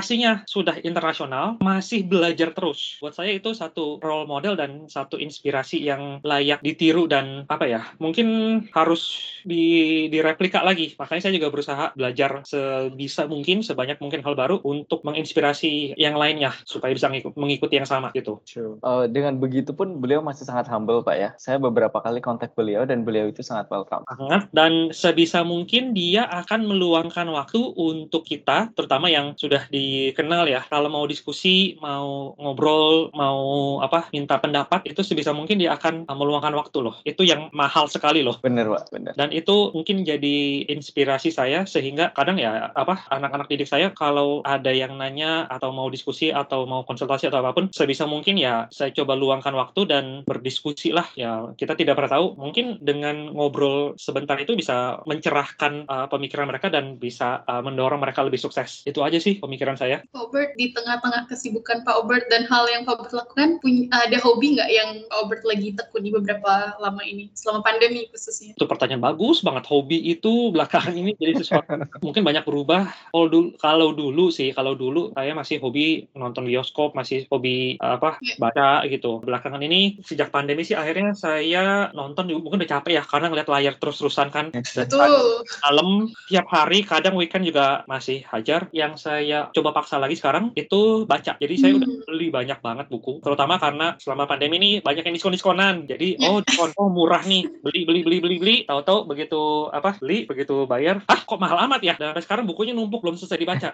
reputasinya 0.00 0.48
sudah 0.48 0.80
internasional 0.80 1.60
masih 1.60 2.08
belajar 2.08 2.56
terus 2.56 2.96
buat 3.04 3.12
saya 3.12 3.36
itu 3.36 3.52
satu 3.52 4.00
role 4.00 4.24
model 4.24 4.56
dan 4.56 4.88
satu 4.88 5.20
inspirasi 5.20 5.76
yang 5.76 6.24
layak 6.24 6.64
ditiru 6.64 7.04
dan 7.04 7.44
apa 7.52 7.68
ya 7.68 7.84
mungkin 8.00 8.64
harus 8.72 9.20
di 9.44 10.08
direplika 10.08 10.64
lagi 10.64 10.96
makanya 10.96 11.28
saya 11.28 11.36
juga 11.36 11.52
berusaha 11.52 11.92
belajar 11.92 12.40
sebisa 12.48 13.28
mungkin 13.28 13.60
sebanyak 13.60 14.00
mungkin 14.00 14.24
hal 14.24 14.32
baru 14.32 14.64
untuk 14.64 15.04
menginspirasi 15.04 16.00
yang 16.00 16.16
lainnya 16.16 16.56
supaya 16.64 16.96
bisa 16.96 17.12
mengikuti 17.36 17.76
yang 17.76 17.84
sama 17.84 18.08
gitu. 18.16 18.40
Uh, 18.80 19.04
dengan 19.04 19.36
begitu 19.36 19.76
pun 19.76 20.00
beliau 20.00 20.24
masih 20.24 20.48
sangat 20.48 20.64
humble 20.72 21.04
pak 21.04 21.16
ya. 21.20 21.30
Saya 21.36 21.60
beberapa 21.60 22.00
kali 22.00 22.24
kontak 22.24 22.56
beliau 22.56 22.88
dan 22.88 23.04
beliau 23.04 23.28
itu 23.28 23.44
sangat 23.44 23.68
welcome. 23.68 24.08
Sangat 24.08 24.48
dan 24.56 24.88
sebisa 24.96 25.44
mungkin 25.44 25.92
dia 25.92 26.24
akan 26.24 26.64
meluangkan 26.64 27.28
waktu 27.28 27.60
untuk 27.76 28.24
kita, 28.24 28.72
terutama 28.72 29.12
yang 29.12 29.36
sudah 29.36 29.66
dikenal 29.80 30.44
ya. 30.44 30.60
Kalau 30.68 30.92
mau 30.92 31.08
diskusi, 31.08 31.80
mau 31.80 32.36
ngobrol, 32.36 33.08
mau 33.16 33.78
apa 33.80 34.12
minta 34.12 34.36
pendapat 34.36 34.84
itu 34.84 35.00
sebisa 35.00 35.32
mungkin 35.32 35.56
dia 35.56 35.72
akan 35.74 36.04
meluangkan 36.12 36.52
waktu 36.52 36.78
loh. 36.84 36.96
Itu 37.08 37.24
yang 37.24 37.48
mahal 37.56 37.88
sekali 37.88 38.20
loh. 38.20 38.36
Bener 38.44 38.68
pak, 38.68 38.92
bener. 38.92 39.12
Dan 39.16 39.32
itu 39.32 39.72
mungkin 39.72 40.04
jadi 40.04 40.68
inspirasi 40.68 41.32
saya 41.32 41.64
sehingga 41.64 42.12
kadang 42.12 42.36
ya 42.36 42.68
apa 42.74 43.08
anak-anak 43.08 43.48
didik 43.48 43.68
saya 43.70 43.88
kalau 43.94 44.42
ada 44.44 44.74
yang 44.74 44.98
nanya 44.98 45.46
atau 45.46 45.70
mau 45.70 45.86
diskusi 45.88 46.34
atau 46.34 46.66
mau 46.66 46.82
konsultasi 46.82 47.30
atau 47.30 47.40
apa 47.40 47.54
pun 47.54 47.70
sebisa 47.70 48.04
mungkin 48.04 48.36
ya 48.36 48.66
saya 48.74 48.90
coba 48.90 49.14
luangkan 49.14 49.54
waktu 49.54 49.80
dan 49.86 50.04
berdiskusi 50.26 50.90
lah 50.90 51.06
ya 51.14 51.54
kita 51.54 51.78
tidak 51.78 51.96
pernah 51.96 52.18
tahu 52.18 52.26
mungkin 52.36 52.82
dengan 52.82 53.30
ngobrol 53.30 53.94
sebentar 53.94 54.36
itu 54.42 54.58
bisa 54.58 55.00
mencerahkan 55.06 55.86
uh, 55.86 56.06
pemikiran 56.10 56.50
mereka 56.50 56.68
dan 56.68 56.98
bisa 56.98 57.46
uh, 57.46 57.62
mendorong 57.62 58.02
mereka 58.02 58.26
lebih 58.26 58.40
sukses 58.42 58.82
itu 58.84 59.00
aja 59.04 59.22
sih 59.22 59.38
pemikiran 59.38 59.69
saya? 59.76 60.02
Pak 60.10 60.30
Obert 60.30 60.54
di 60.56 60.72
tengah-tengah 60.72 61.26
kesibukan 61.26 61.82
Pak 61.82 61.96
Obert 62.06 62.26
dan 62.30 62.46
hal 62.46 62.64
yang 62.70 62.82
Pak 62.86 63.02
Obert 63.02 63.12
lakukan 63.14 63.58
punya 63.58 63.90
ada 63.90 64.18
hobi 64.22 64.56
nggak 64.58 64.70
yang 64.70 64.90
Pak 65.10 65.18
Obert 65.26 65.42
lagi 65.44 65.74
tekuni 65.74 66.08
beberapa 66.14 66.78
lama 66.78 67.02
ini? 67.04 67.30
Selama 67.34 67.66
pandemi 67.66 68.06
khususnya. 68.10 68.54
Itu 68.56 68.66
pertanyaan 68.66 69.02
bagus 69.02 69.42
banget. 69.44 69.66
Hobi 69.68 69.98
itu 70.00 70.50
belakangan 70.54 70.94
ini 70.94 71.14
jadi 71.18 71.38
sesuatu. 71.38 71.76
Mungkin 72.06 72.22
banyak 72.24 72.44
berubah. 72.46 72.90
Kalau 73.12 73.26
dulu 73.28 73.48
kalau 73.60 73.88
dulu 73.92 74.24
sih 74.32 74.50
kalau 74.56 74.74
dulu 74.74 75.12
saya 75.12 75.32
masih 75.36 75.60
hobi 75.60 76.08
nonton 76.16 76.48
bioskop 76.48 76.96
masih 76.96 77.28
hobi 77.28 77.76
apa 77.82 78.16
yeah. 78.24 78.38
baca 78.40 78.70
gitu. 78.88 79.20
Belakangan 79.20 79.60
ini 79.60 80.00
sejak 80.00 80.32
pandemi 80.32 80.64
sih 80.64 80.74
akhirnya 80.74 81.12
saya 81.12 81.92
nonton 81.92 82.32
mungkin 82.32 82.62
udah 82.64 82.70
capek 82.80 82.98
ya 82.98 83.02
karena 83.04 83.26
ngeliat 83.28 83.48
layar 83.52 83.74
terus-terusan 83.76 84.28
kan. 84.32 84.48
Betul. 84.54 85.44
Malam 85.66 86.08
tiap 86.30 86.46
hari 86.48 86.82
kadang 86.86 87.14
weekend 87.18 87.44
juga 87.44 87.84
masih 87.84 88.24
hajar. 88.32 88.72
Yang 88.72 88.92
saya 89.04 89.38
coba 89.52 89.59
paksa 89.68 90.00
lagi 90.00 90.16
sekarang 90.16 90.56
itu 90.56 91.04
baca. 91.04 91.36
Jadi 91.36 91.54
saya 91.60 91.72
hmm. 91.76 91.80
udah 91.82 91.88
beli 92.08 92.28
banyak 92.32 92.58
banget 92.64 92.86
buku 92.88 93.20
terutama 93.20 93.60
karena 93.60 94.00
selama 94.00 94.24
pandemi 94.24 94.56
ini 94.56 94.70
banyak 94.80 95.04
yang 95.04 95.14
diskon-diskonan. 95.16 95.84
Jadi 95.84 96.16
yeah. 96.16 96.32
oh 96.32 96.40
diskon 96.40 96.72
oh 96.80 96.88
murah 96.88 97.20
nih. 97.26 97.44
Beli 97.60 97.84
beli 97.84 98.00
beli 98.06 98.18
beli 98.22 98.36
beli. 98.38 98.56
Tahu-tahu 98.64 99.10
begitu 99.10 99.68
apa 99.74 99.98
beli 99.98 100.24
begitu 100.24 100.64
bayar. 100.64 101.02
Ah 101.10 101.20
kok 101.20 101.36
mahal 101.36 101.60
amat 101.68 101.80
ya? 101.84 101.94
Dan 101.98 102.16
sekarang 102.22 102.48
bukunya 102.48 102.72
numpuk 102.72 103.04
belum 103.04 103.20
selesai 103.20 103.36
dibaca. 103.36 103.68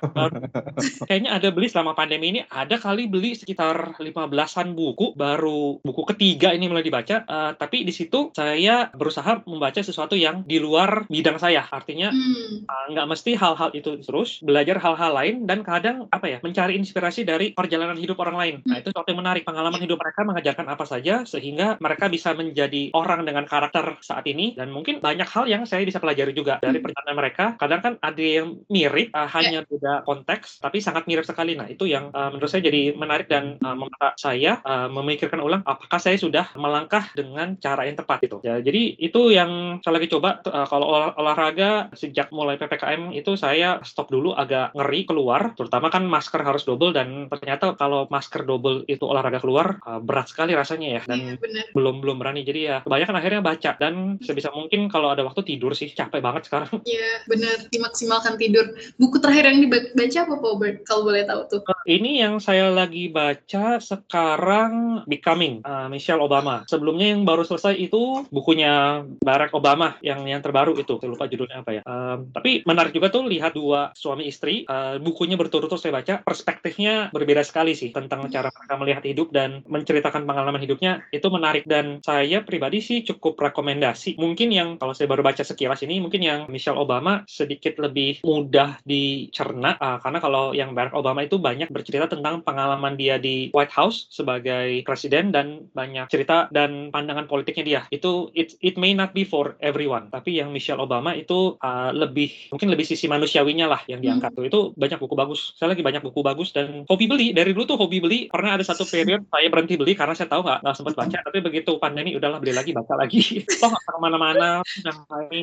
Kayaknya 1.08 1.30
ada 1.36 1.48
beli 1.52 1.68
selama 1.70 1.92
pandemi 1.94 2.34
ini 2.34 2.40
ada 2.48 2.80
kali 2.80 3.06
beli 3.06 3.38
sekitar 3.38 4.00
15-an 4.00 4.74
buku. 4.74 5.14
Baru 5.14 5.78
buku 5.84 6.02
ketiga 6.14 6.50
ini 6.50 6.66
mulai 6.66 6.82
dibaca. 6.82 7.22
Uh, 7.26 7.52
tapi 7.54 7.86
di 7.86 7.94
situ 7.94 8.34
saya 8.34 8.90
berusaha 8.90 9.44
membaca 9.46 9.78
sesuatu 9.84 10.06
sesuatu 10.06 10.14
yang 10.14 10.46
di 10.46 10.62
luar 10.62 11.10
bidang 11.10 11.42
saya. 11.42 11.66
Artinya 11.66 12.14
Hmm. 12.14 12.62
uh, 12.62 12.86
nggak 12.94 13.06
mesti 13.10 13.34
hal-hal 13.34 13.74
itu 13.74 13.98
terus, 14.06 14.38
belajar 14.38 14.78
hal-hal 14.78 15.12
lain 15.12 15.36
dan 15.44 15.66
kadang 15.76 16.08
apa 16.08 16.26
ya, 16.26 16.38
mencari 16.40 16.80
inspirasi 16.80 17.28
dari 17.28 17.52
perjalanan 17.52 18.00
hidup 18.00 18.16
orang 18.24 18.36
lain. 18.40 18.54
Nah, 18.64 18.80
itu 18.80 18.88
sesuatu 18.88 19.12
yang 19.12 19.20
menarik. 19.20 19.44
Pengalaman 19.44 19.80
hidup 19.84 20.00
mereka 20.00 20.24
mengajarkan 20.24 20.66
apa 20.72 20.84
saja 20.88 21.28
sehingga 21.28 21.76
mereka 21.78 22.08
bisa 22.08 22.32
menjadi 22.32 22.96
orang 22.96 23.28
dengan 23.28 23.44
karakter 23.44 24.00
saat 24.00 24.24
ini 24.24 24.56
dan 24.56 24.72
mungkin 24.72 25.04
banyak 25.04 25.28
hal 25.28 25.44
yang 25.44 25.68
saya 25.68 25.84
bisa 25.84 26.00
pelajari 26.00 26.32
juga 26.32 26.56
dari 26.64 26.80
perjalanan 26.80 27.16
mereka. 27.16 27.44
Kadang 27.60 27.80
kan 27.84 27.94
ada 28.00 28.22
yang 28.24 28.64
mirip, 28.72 29.12
uh, 29.12 29.28
hanya 29.28 29.68
beda 29.68 30.08
konteks, 30.08 30.64
tapi 30.64 30.80
sangat 30.80 31.04
mirip 31.04 31.28
sekali. 31.28 31.52
Nah, 31.54 31.68
itu 31.68 31.84
yang 31.84 32.08
uh, 32.16 32.32
menurut 32.32 32.48
saya 32.48 32.64
jadi 32.64 32.96
menarik 32.96 33.28
dan 33.28 33.60
uh, 33.60 33.76
memaksa 33.76 34.16
saya 34.16 34.64
uh, 34.64 34.88
memikirkan 34.88 35.44
ulang 35.44 35.60
apakah 35.66 36.00
saya 36.00 36.16
sudah 36.16 36.48
melangkah 36.56 37.04
dengan 37.12 37.58
cara 37.60 37.84
yang 37.84 37.98
tepat 38.00 38.24
gitu. 38.24 38.38
Ya, 38.40 38.58
jadi 38.62 38.96
itu 38.96 39.34
yang 39.34 39.82
saya 39.84 40.00
lagi 40.00 40.08
coba 40.08 40.40
uh, 40.46 40.66
kalau 40.66 40.86
olah- 40.88 41.14
olahraga 41.18 41.92
sejak 41.92 42.32
mulai 42.32 42.56
PPKM 42.56 43.12
itu 43.12 43.34
saya 43.36 43.82
stop 43.82 44.08
dulu 44.08 44.32
agak 44.32 44.72
ngeri 44.72 45.02
keluar, 45.04 45.52
terutama 45.66 45.90
kan 45.90 46.06
masker 46.06 46.40
harus 46.46 46.62
double 46.62 46.94
dan 46.94 47.26
ternyata 47.26 47.74
kalau 47.74 48.06
masker 48.06 48.46
double 48.46 48.86
itu 48.86 49.02
olahraga 49.02 49.42
keluar 49.42 49.82
uh, 49.82 49.98
berat 49.98 50.30
sekali 50.30 50.54
rasanya 50.54 50.88
ya. 50.88 51.02
Dan 51.04 51.18
Iya 51.26 51.34
belum 51.74 51.98
belum 52.04 52.16
berani. 52.22 52.46
Jadi 52.46 52.60
ya 52.70 52.76
kebanyakan 52.86 53.16
akhirnya 53.18 53.42
baca 53.42 53.70
dan 53.82 54.22
sebisa 54.22 54.54
mungkin 54.54 54.86
kalau 54.86 55.10
ada 55.10 55.26
waktu 55.26 55.42
tidur 55.42 55.74
sih 55.74 55.90
capek 55.90 56.22
banget 56.22 56.46
sekarang. 56.46 56.70
Iya 56.86 57.26
benar. 57.26 57.66
Dimaksimalkan 57.66 58.38
tidur. 58.38 58.78
Buku 58.94 59.18
terakhir 59.18 59.50
yang 59.50 59.58
dibaca 59.58 60.18
apa 60.22 60.34
Pak 60.38 60.50
Obert? 60.54 60.76
Kalau 60.86 61.02
boleh 61.02 61.26
tahu 61.26 61.40
tuh. 61.50 61.60
ini 61.86 62.22
yang 62.22 62.38
saya 62.38 62.70
lagi 62.70 63.10
baca 63.10 63.82
sekarang 63.82 65.02
Becoming 65.10 65.66
uh, 65.66 65.90
Michelle 65.90 66.22
Obama. 66.22 66.62
Sebelumnya 66.70 67.10
yang 67.10 67.26
baru 67.26 67.42
selesai 67.42 67.74
itu 67.74 68.22
bukunya 68.30 69.02
Barack 69.18 69.50
Obama 69.58 69.98
yang 69.98 70.22
yang 70.30 70.38
terbaru 70.38 70.78
itu. 70.78 70.94
Saya 71.02 71.10
lupa 71.10 71.26
judulnya 71.26 71.66
apa 71.66 71.72
ya. 71.74 71.82
Um, 71.82 72.30
tapi 72.30 72.62
menarik 72.62 72.94
juga 72.94 73.10
tuh 73.10 73.26
lihat 73.26 73.58
dua 73.58 73.90
suami 73.98 74.30
istri 74.30 74.62
uh, 74.70 75.02
bukunya 75.02 75.34
berturut-turut 75.56 75.80
saya 75.80 75.96
baca 75.96 76.14
perspektifnya 76.20 77.08
berbeda 77.16 77.40
sekali 77.40 77.72
sih 77.72 77.88
tentang 77.88 78.28
cara 78.28 78.52
mereka 78.52 78.74
melihat 78.76 79.02
hidup 79.08 79.28
dan 79.32 79.64
menceritakan 79.64 80.28
pengalaman 80.28 80.60
hidupnya. 80.60 81.00
Itu 81.08 81.32
menarik 81.32 81.64
dan 81.64 82.04
saya 82.04 82.44
pribadi 82.44 82.84
sih 82.84 83.00
cukup 83.08 83.40
rekomendasi. 83.40 84.20
Mungkin 84.20 84.52
yang 84.52 84.76
kalau 84.76 84.92
saya 84.92 85.08
baru 85.08 85.24
baca 85.24 85.40
sekilas 85.40 85.80
ini 85.80 85.96
mungkin 86.02 86.20
yang 86.20 86.44
Michelle 86.52 86.76
Obama 86.76 87.24
sedikit 87.24 87.80
lebih 87.80 88.20
mudah 88.20 88.76
dicerna. 88.84 89.80
Uh, 89.80 89.96
karena 90.04 90.18
kalau 90.20 90.52
yang 90.52 90.76
Barack 90.76 90.92
Obama 90.92 91.24
itu 91.24 91.40
banyak 91.40 91.72
bercerita 91.72 92.10
tentang 92.10 92.44
pengalaman 92.44 93.00
dia 93.00 93.16
di 93.16 93.48
White 93.56 93.72
House 93.72 94.12
sebagai 94.12 94.84
presiden 94.84 95.32
dan 95.32 95.72
banyak 95.72 96.12
cerita 96.12 96.52
dan 96.52 96.92
pandangan 96.92 97.24
politiknya 97.24 97.64
dia. 97.64 97.80
Itu 97.88 98.28
it 98.36 98.58
it 98.60 98.76
may 98.76 98.92
not 98.92 99.16
be 99.16 99.24
for 99.24 99.56
everyone 99.64 100.12
tapi 100.12 100.36
yang 100.36 100.52
Michelle 100.52 100.82
Obama 100.82 101.16
itu 101.16 101.56
uh, 101.62 101.94
lebih 101.94 102.52
mungkin 102.52 102.68
lebih 102.68 102.84
sisi 102.84 103.06
manusiawinya 103.06 103.66
lah 103.70 103.80
yang 103.86 104.02
diangkat 104.02 104.34
tuh. 104.34 104.44
Itu 104.44 104.60
banyak 104.74 104.98
buku 104.98 105.14
bagus 105.14 105.45
saya 105.54 105.76
lagi 105.76 105.82
banyak 105.86 106.02
buku 106.02 106.20
bagus 106.24 106.50
dan 106.50 106.82
hobi 106.90 107.06
beli. 107.06 107.30
Dari 107.30 107.54
dulu 107.54 107.76
tuh 107.76 107.78
hobi 107.78 108.02
beli. 108.02 108.18
Pernah 108.26 108.58
ada 108.58 108.64
satu 108.66 108.82
period 108.82 109.28
saya 109.30 109.46
berhenti 109.46 109.78
beli 109.78 109.94
karena 109.94 110.16
saya 110.16 110.26
tahu 110.26 110.42
nggak 110.42 110.58
nggak 110.66 110.74
sempat 110.74 110.94
baca. 110.98 111.18
Tapi 111.22 111.38
begitu 111.44 111.78
pandemi 111.78 112.18
udahlah 112.18 112.42
beli 112.42 112.54
lagi 112.56 112.74
baca 112.74 112.94
lagi. 112.98 113.42
Toh 113.60 113.68
nggak 113.70 113.82
ke 113.86 113.98
mana-mana 114.02 114.48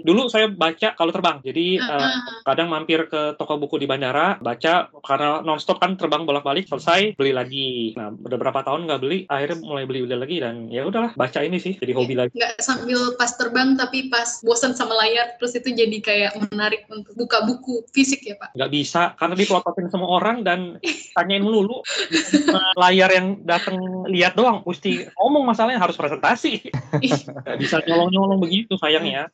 dulu 0.04 0.28
saya 0.28 0.52
baca 0.52 0.98
kalau 0.98 1.12
terbang. 1.14 1.38
Jadi 1.44 1.80
uh, 1.80 2.10
kadang 2.44 2.68
mampir 2.74 3.08
ke 3.08 3.38
toko 3.40 3.56
buku 3.62 3.80
di 3.80 3.88
bandara 3.88 4.42
baca. 4.42 4.90
Karena 5.04 5.40
nonstop 5.46 5.80
kan 5.80 5.96
terbang 5.96 6.28
bolak-balik 6.28 6.68
selesai 6.68 7.16
beli 7.16 7.32
lagi. 7.32 7.94
Nah 7.96 8.12
udah 8.12 8.38
berapa 8.40 8.66
tahun 8.66 8.90
nggak 8.90 9.02
beli 9.02 9.20
akhirnya 9.30 9.58
mulai 9.64 9.86
beli 9.88 10.04
beli 10.04 10.18
lagi 10.18 10.38
dan 10.44 10.68
ya 10.68 10.84
udahlah 10.84 11.16
baca 11.16 11.40
ini 11.46 11.62
sih 11.62 11.78
jadi 11.78 11.94
hobi 11.96 12.18
lagi. 12.18 12.36
Nggak 12.36 12.60
sambil 12.60 13.16
pas 13.16 13.32
terbang 13.36 13.76
tapi 13.78 14.10
pas 14.10 14.42
bosan 14.42 14.74
sama 14.74 14.98
layar 14.98 15.36
terus 15.38 15.54
itu 15.58 15.70
jadi 15.74 15.98
kayak 16.02 16.32
menarik 16.52 16.86
untuk 16.90 17.14
buka 17.16 17.44
buku 17.46 17.86
fisik 17.92 18.24
ya 18.26 18.36
Pak. 18.40 18.56
nggak 18.56 18.72
bisa 18.72 19.02
karena 19.18 19.36
dipelototin 19.38 19.88
semua 19.94 20.10
orang 20.10 20.42
dan 20.42 20.82
tanyain 21.14 21.46
melulu. 21.46 21.86
Layar 22.82 23.14
yang 23.14 23.46
datang 23.46 23.78
lihat 24.10 24.34
doang 24.34 24.66
mesti 24.66 25.06
ngomong 25.14 25.46
masalahnya 25.46 25.78
harus 25.78 25.94
presentasi. 25.94 26.74
Bisa 27.62 27.78
nyolong-nyolong 27.86 28.42
begitu 28.42 28.74
sayangnya 28.82 29.30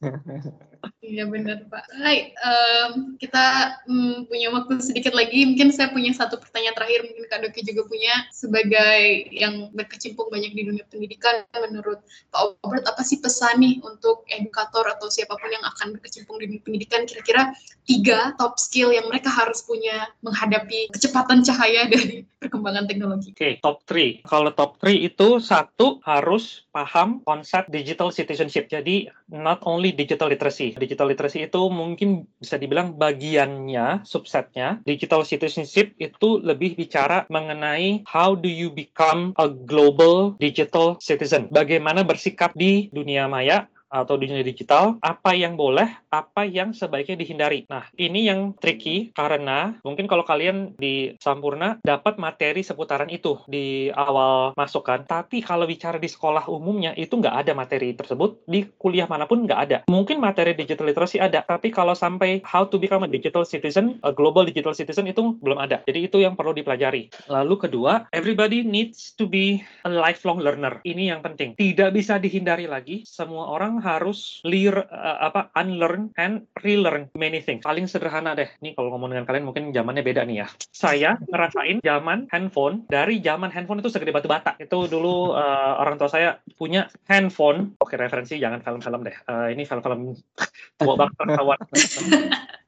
Iya 1.10 1.26
benar 1.26 1.66
Pak. 1.66 1.90
Hai, 1.98 2.38
em, 2.38 3.18
kita 3.18 3.46
mm, 3.90 4.30
punya 4.30 4.54
waktu 4.54 4.78
sedikit 4.78 5.18
lagi. 5.18 5.42
Mungkin 5.42 5.74
saya 5.74 5.90
punya 5.90 6.14
satu 6.14 6.38
pertanyaan 6.38 6.78
terakhir. 6.78 7.02
Mungkin 7.10 7.26
Kak 7.26 7.40
Doki 7.42 7.66
juga 7.66 7.90
punya 7.90 8.14
sebagai 8.30 9.26
yang 9.34 9.74
berkecimpung 9.74 10.30
banyak 10.30 10.54
di 10.54 10.70
dunia 10.70 10.86
pendidikan. 10.86 11.50
Menurut 11.58 12.06
Pak 12.30 12.62
Obert, 12.62 12.86
apa 12.86 13.02
sih 13.02 13.18
pesan 13.18 13.58
nih 13.58 13.82
untuk 13.82 14.22
edukator 14.30 14.86
atau 14.86 15.10
siapa 15.10 15.34
pun 15.34 15.50
yang 15.50 15.66
akan 15.66 15.98
berkecimpung 15.98 16.38
di 16.38 16.46
dunia 16.46 16.62
pendidikan? 16.62 17.10
Kira-kira 17.10 17.58
tiga 17.90 18.38
top 18.38 18.62
skill 18.62 18.94
yang 18.94 19.10
mereka 19.10 19.34
harus 19.34 19.66
punya 19.66 20.14
menghadapi 20.22 20.94
kecepatan 20.94 21.42
cahaya 21.42 21.90
dari 21.90 22.22
perkembangan 22.40 22.88
teknologi. 22.88 23.36
Oke, 23.36 23.60
top 23.60 23.84
3. 23.84 24.24
Kalau 24.24 24.52
top 24.56 24.80
3 24.80 24.96
itu 24.96 25.44
satu 25.44 26.00
harus 26.08 26.64
paham 26.72 27.20
konsep 27.28 27.68
digital 27.68 28.10
citizenship. 28.16 28.72
Jadi 28.72 29.12
not 29.28 29.60
only 29.68 29.92
digital 29.92 30.32
literacy. 30.32 30.74
Digital 30.80 31.12
literacy 31.12 31.46
itu 31.46 31.62
mungkin 31.68 32.26
bisa 32.40 32.56
dibilang 32.56 32.96
bagiannya, 32.96 34.08
subsetnya. 34.08 34.80
Digital 34.88 35.28
citizenship 35.28 35.94
itu 36.00 36.40
lebih 36.40 36.80
bicara 36.80 37.28
mengenai 37.28 38.08
how 38.08 38.34
do 38.34 38.48
you 38.48 38.72
become 38.72 39.36
a 39.36 39.52
global 39.52 40.40
digital 40.40 40.96
citizen. 41.04 41.52
Bagaimana 41.52 42.08
bersikap 42.08 42.56
di 42.56 42.88
dunia 42.96 43.28
maya 43.28 43.68
atau 43.90 44.16
dunia 44.16 44.46
digital, 44.46 45.02
apa 45.02 45.34
yang 45.34 45.58
boleh, 45.58 45.90
apa 46.14 46.46
yang 46.46 46.72
sebaiknya 46.72 47.18
dihindari. 47.18 47.66
Nah, 47.68 47.90
ini 47.98 48.30
yang 48.30 48.54
tricky 48.56 49.12
karena 49.18 49.76
mungkin 49.82 50.06
kalau 50.06 50.24
kalian 50.24 50.78
di 50.78 51.18
Sampurna 51.18 51.82
dapat 51.82 52.22
materi 52.22 52.62
seputaran 52.62 53.10
itu 53.10 53.42
di 53.50 53.90
awal 53.90 54.54
masuk 54.54 54.86
kan, 54.86 55.04
tapi 55.10 55.42
kalau 55.42 55.66
bicara 55.66 55.98
di 55.98 56.08
sekolah 56.08 56.48
umumnya 56.48 56.94
itu 56.94 57.18
nggak 57.18 57.46
ada 57.46 57.52
materi 57.58 57.98
tersebut, 57.98 58.46
di 58.46 58.70
kuliah 58.78 59.10
mana 59.10 59.26
pun 59.26 59.44
nggak 59.44 59.60
ada. 59.60 59.78
Mungkin 59.90 60.22
materi 60.22 60.54
digital 60.54 60.88
literacy 60.88 61.18
ada, 61.18 61.42
tapi 61.42 61.74
kalau 61.74 61.98
sampai 61.98 62.46
how 62.46 62.64
to 62.64 62.78
become 62.78 63.04
a 63.04 63.10
digital 63.10 63.42
citizen, 63.44 63.98
a 64.06 64.14
global 64.14 64.46
digital 64.46 64.78
citizen 64.78 65.10
itu 65.10 65.36
belum 65.42 65.58
ada. 65.58 65.82
Jadi 65.90 66.06
itu 66.06 66.22
yang 66.22 66.38
perlu 66.38 66.54
dipelajari. 66.54 67.10
Lalu 67.26 67.56
kedua, 67.58 68.06
everybody 68.14 68.62
needs 68.62 69.18
to 69.18 69.26
be 69.26 69.66
a 69.84 69.90
lifelong 69.90 70.38
learner. 70.38 70.78
Ini 70.86 71.18
yang 71.18 71.26
penting. 71.26 71.58
Tidak 71.58 71.90
bisa 71.90 72.22
dihindari 72.22 72.70
lagi, 72.70 73.02
semua 73.08 73.50
orang 73.50 73.79
harus 73.82 74.44
lear, 74.46 74.88
uh, 74.90 75.18
apa 75.24 75.50
unlearn 75.58 76.14
and 76.20 76.48
relearn 76.62 77.10
many 77.16 77.42
things. 77.44 77.64
Paling 77.64 77.90
sederhana 77.90 78.36
deh. 78.38 78.48
Nih 78.64 78.78
kalau 78.78 78.94
ngomong 78.96 79.16
dengan 79.16 79.26
kalian 79.26 79.46
mungkin 79.48 79.72
zamannya 79.72 80.04
beda 80.06 80.24
nih 80.28 80.46
ya. 80.46 80.48
Saya 80.72 81.16
ngerasain 81.30 81.82
zaman 81.84 82.30
handphone 82.30 82.86
dari 82.88 83.20
zaman 83.24 83.50
handphone 83.50 83.80
itu 83.80 83.92
segede 83.92 84.16
batu 84.16 84.30
bata. 84.30 84.56
Itu 84.60 84.88
dulu 84.88 85.34
uh, 85.34 85.80
orang 85.80 85.96
tua 85.98 86.10
saya 86.12 86.40
punya 86.60 86.88
handphone. 87.08 87.76
Oke 87.80 87.96
referensi 87.96 88.38
jangan 88.38 88.62
film-film 88.62 89.02
deh. 89.04 89.18
Uh, 89.26 89.48
ini 89.52 89.64
film-film 89.66 90.16
tua 90.80 90.94
banget 90.96 91.14
ketahuan. 91.18 91.60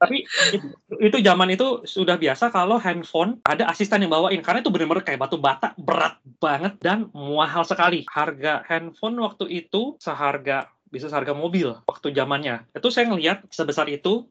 Tapi 0.02 0.26
itu, 0.50 0.67
itu 0.97 1.17
zaman 1.21 1.54
itu 1.54 1.86
sudah 1.86 2.17
biasa 2.17 2.50
kalau 2.50 2.82
handphone 2.82 3.38
ada 3.45 3.69
asisten 3.69 4.02
yang 4.02 4.10
bawain 4.10 4.41
karena 4.41 4.65
itu 4.65 4.74
benar-benar 4.74 5.06
kayak 5.06 5.21
batu 5.21 5.38
bata 5.38 5.78
berat 5.78 6.17
banget 6.41 6.74
dan 6.82 7.13
mahal 7.13 7.62
sekali. 7.62 8.02
Harga 8.10 8.65
handphone 8.65 9.21
waktu 9.21 9.45
itu 9.50 9.95
seharga 10.02 10.74
bisa 10.91 11.08
seharga 11.08 11.32
mobil 11.32 11.73
waktu 11.88 12.12
zamannya. 12.12 12.67
Itu 12.75 12.91
saya 12.91 13.08
ngelihat 13.10 13.47
sebesar 13.49 13.88
itu 13.88 14.27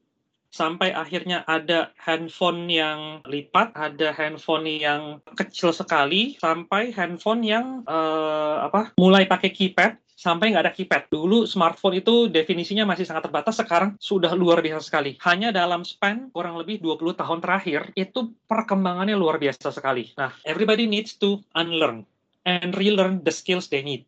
sampai 0.50 0.92
akhirnya 0.92 1.46
ada 1.46 1.94
handphone 1.96 2.68
yang 2.68 3.24
lipat, 3.24 3.72
ada 3.72 4.12
handphone 4.12 4.66
yang 4.66 5.24
kecil 5.38 5.72
sekali, 5.72 6.36
sampai 6.36 6.92
handphone 6.92 7.42
yang 7.42 7.82
eh, 7.88 8.56
apa 8.66 8.92
mulai 9.00 9.24
pakai 9.24 9.50
keypad 9.50 9.96
sampai 10.20 10.52
nggak 10.52 10.64
ada 10.68 10.74
keypad. 10.76 11.02
Dulu 11.08 11.48
smartphone 11.48 12.04
itu 12.04 12.28
definisinya 12.28 12.84
masih 12.84 13.08
sangat 13.08 13.32
terbatas, 13.32 13.56
sekarang 13.56 13.96
sudah 13.96 14.36
luar 14.36 14.60
biasa 14.60 14.84
sekali. 14.84 15.16
Hanya 15.24 15.48
dalam 15.48 15.80
span 15.80 16.28
kurang 16.28 16.60
lebih 16.60 16.84
20 16.84 17.16
tahun 17.16 17.40
terakhir, 17.40 17.96
itu 17.96 18.36
perkembangannya 18.44 19.16
luar 19.16 19.40
biasa 19.40 19.72
sekali. 19.72 20.12
Nah, 20.20 20.36
everybody 20.44 20.84
needs 20.84 21.16
to 21.16 21.40
unlearn 21.56 22.04
and 22.44 22.76
relearn 22.76 23.24
the 23.24 23.32
skills 23.32 23.72
they 23.72 23.80
need. 23.80 24.04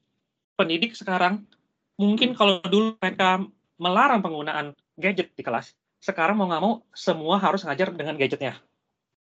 Pendidik 0.61 0.93
sekarang, 0.93 1.49
mungkin 1.97 2.37
kalau 2.37 2.63
dulu 2.65 2.97
mereka 3.01 3.43
melarang 3.77 4.21
penggunaan 4.21 4.67
gadget 4.97 5.35
di 5.35 5.43
kelas, 5.45 5.75
sekarang 5.99 6.39
mau 6.39 6.49
nggak 6.49 6.63
mau 6.63 6.75
semua 6.93 7.41
harus 7.41 7.65
ngajar 7.65 7.93
dengan 7.93 8.15
gadgetnya 8.17 8.61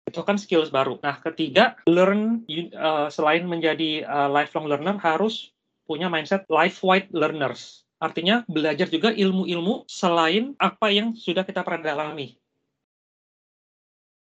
itu 0.06 0.21
kan 0.21 0.38
skills 0.38 0.69
baru. 0.69 1.01
Nah, 1.01 1.17
ketiga, 1.17 1.75
learn 1.89 2.45
uh, 2.78 3.10
selain 3.10 3.43
menjadi 3.49 4.06
uh, 4.06 4.30
lifelong 4.30 4.69
learner 4.69 4.95
harus 5.01 5.51
punya 5.89 6.10
mindset 6.10 6.45
life-wide 6.49 7.10
learners. 7.10 7.86
Artinya 7.97 8.45
belajar 8.45 8.86
juga 8.86 9.10
ilmu-ilmu 9.10 9.89
selain 9.89 10.54
apa 10.62 10.93
yang 10.93 11.17
sudah 11.17 11.41
kita 11.41 11.65
pernah 11.65 11.93
dalami. 11.93 12.38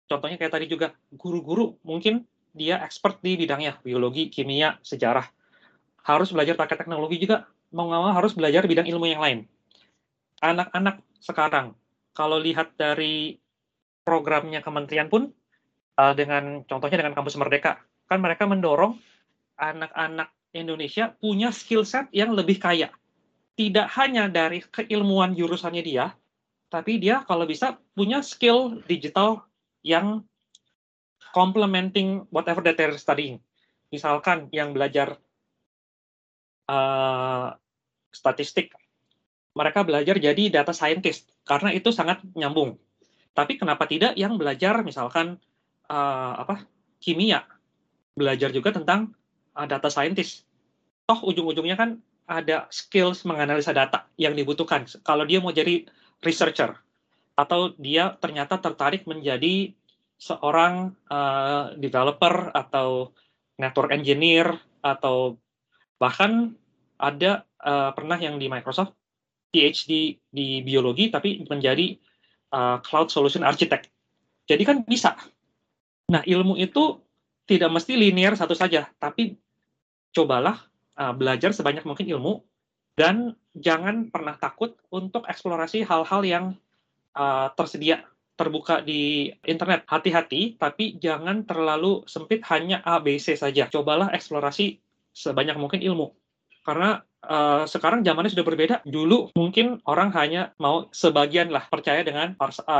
Contohnya 0.09 0.35
kayak 0.35 0.53
tadi 0.57 0.65
juga 0.67 0.91
guru-guru 1.13 1.77
mungkin 1.85 2.25
dia 2.51 2.81
expert 2.81 3.21
di 3.23 3.39
bidangnya 3.39 3.79
biologi, 3.79 4.27
kimia, 4.27 4.75
sejarah. 4.83 5.23
Harus 6.03 6.33
belajar 6.33 6.57
pakai 6.57 6.75
teknologi 6.75 7.21
juga 7.21 7.45
mau 7.73 7.85
nggak 7.89 8.01
mau 8.01 8.13
harus 8.13 8.33
belajar 8.33 8.65
bidang 8.65 8.87
ilmu 8.89 9.05
yang 9.09 9.21
lain. 9.21 9.39
anak-anak 10.39 11.03
sekarang 11.19 11.75
kalau 12.15 12.39
lihat 12.39 12.71
dari 12.79 13.35
programnya 14.07 14.63
kementerian 14.63 15.11
pun 15.11 15.35
uh, 15.99 16.15
dengan 16.15 16.63
contohnya 16.63 17.03
dengan 17.03 17.11
kampus 17.11 17.35
Merdeka 17.35 17.83
kan 18.07 18.23
mereka 18.23 18.47
mendorong 18.47 18.95
anak-anak 19.59 20.31
Indonesia 20.55 21.13
punya 21.19 21.53
skill 21.53 21.85
set 21.85 22.09
yang 22.09 22.33
lebih 22.33 22.57
kaya. 22.57 22.89
Tidak 23.53 23.91
hanya 23.99 24.31
dari 24.31 24.63
keilmuan 24.63 25.35
jurusannya 25.35 25.83
dia, 25.83 26.15
tapi 26.71 26.97
dia 26.97 27.27
kalau 27.27 27.43
bisa 27.43 27.75
punya 27.91 28.23
skill 28.23 28.79
digital 28.87 29.43
yang 29.83 30.23
complementing 31.35 32.25
whatever 32.33 32.63
that 32.63 32.79
they're 32.79 32.95
studying. 32.97 33.37
Misalkan 33.91 34.47
yang 34.55 34.71
belajar 34.71 35.19
uh, 36.69 37.57
statistik, 38.13 38.77
mereka 39.57 39.81
belajar 39.81 40.21
jadi 40.21 40.53
data 40.53 40.69
scientist 40.69 41.25
karena 41.43 41.73
itu 41.73 41.89
sangat 41.89 42.21
nyambung. 42.37 42.77
Tapi 43.33 43.57
kenapa 43.57 43.89
tidak 43.89 44.13
yang 44.13 44.37
belajar 44.37 44.85
misalkan 44.85 45.41
uh, 45.89 46.33
apa 46.45 46.69
kimia, 47.01 47.43
belajar 48.13 48.53
juga 48.53 48.69
tentang 48.69 49.17
uh, 49.57 49.65
data 49.65 49.89
scientist. 49.89 50.45
Toh 51.09 51.25
ujung-ujungnya 51.25 51.73
kan 51.73 51.97
ada 52.29 52.69
skills 52.69 53.25
menganalisa 53.25 53.73
data 53.73 54.05
yang 54.21 54.37
dibutuhkan. 54.37 54.85
Kalau 55.01 55.25
dia 55.25 55.41
mau 55.41 55.49
jadi 55.49 55.89
researcher 56.21 56.77
atau 57.33 57.73
dia 57.79 58.13
ternyata 58.21 58.61
tertarik 58.61 59.09
menjadi 59.09 59.73
seorang 60.19 60.93
uh, 61.07 61.73
developer 61.79 62.51
atau 62.51 63.15
network 63.55 63.95
engineer 63.95 64.59
atau 64.83 65.39
bahkan 65.99 66.55
ada 66.97 67.43
uh, 67.61 67.91
pernah 67.93 68.15
yang 68.15 68.39
di 68.39 68.47
Microsoft 68.47 68.95
PhD 69.51 70.17
di 70.31 70.47
biologi 70.63 71.11
tapi 71.11 71.43
menjadi 71.45 71.99
uh, 72.55 72.79
cloud 72.81 73.11
solution 73.11 73.43
architect. 73.45 73.91
Jadi 74.49 74.63
kan 74.65 74.81
bisa. 74.87 75.13
Nah, 76.09 76.25
ilmu 76.25 76.57
itu 76.57 76.97
tidak 77.45 77.69
mesti 77.69 77.93
linear 77.97 78.33
satu 78.33 78.57
saja, 78.57 78.89
tapi 78.97 79.37
cobalah 80.13 80.57
uh, 80.97 81.13
belajar 81.13 81.53
sebanyak 81.53 81.85
mungkin 81.85 82.09
ilmu 82.09 82.41
dan 82.97 83.37
jangan 83.53 84.09
pernah 84.09 84.37
takut 84.37 84.73
untuk 84.89 85.25
eksplorasi 85.29 85.85
hal-hal 85.85 86.21
yang 86.25 86.45
uh, 87.13 87.53
tersedia 87.53 88.05
terbuka 88.39 88.81
di 88.81 89.33
internet. 89.45 89.85
Hati-hati, 89.85 90.57
tapi 90.57 90.97
jangan 90.97 91.43
terlalu 91.43 92.07
sempit 92.07 92.41
hanya 92.49 92.81
A, 92.87 92.97
B, 93.01 93.19
C 93.19 93.35
saja. 93.35 93.67
Cobalah 93.67 94.09
eksplorasi 94.15 94.79
sebanyak 95.13 95.55
mungkin 95.59 95.81
ilmu. 95.81 96.15
Karena 96.63 97.01
uh, 97.25 97.63
sekarang 97.65 98.05
zamannya 98.05 98.33
sudah 98.33 98.45
berbeda. 98.45 98.75
Dulu 98.85 99.33
mungkin 99.33 99.81
orang 99.89 100.13
hanya 100.15 100.53
mau 100.61 100.89
sebagian 100.91 101.49
lah 101.49 101.65
percaya 101.67 102.05
dengan 102.05 102.35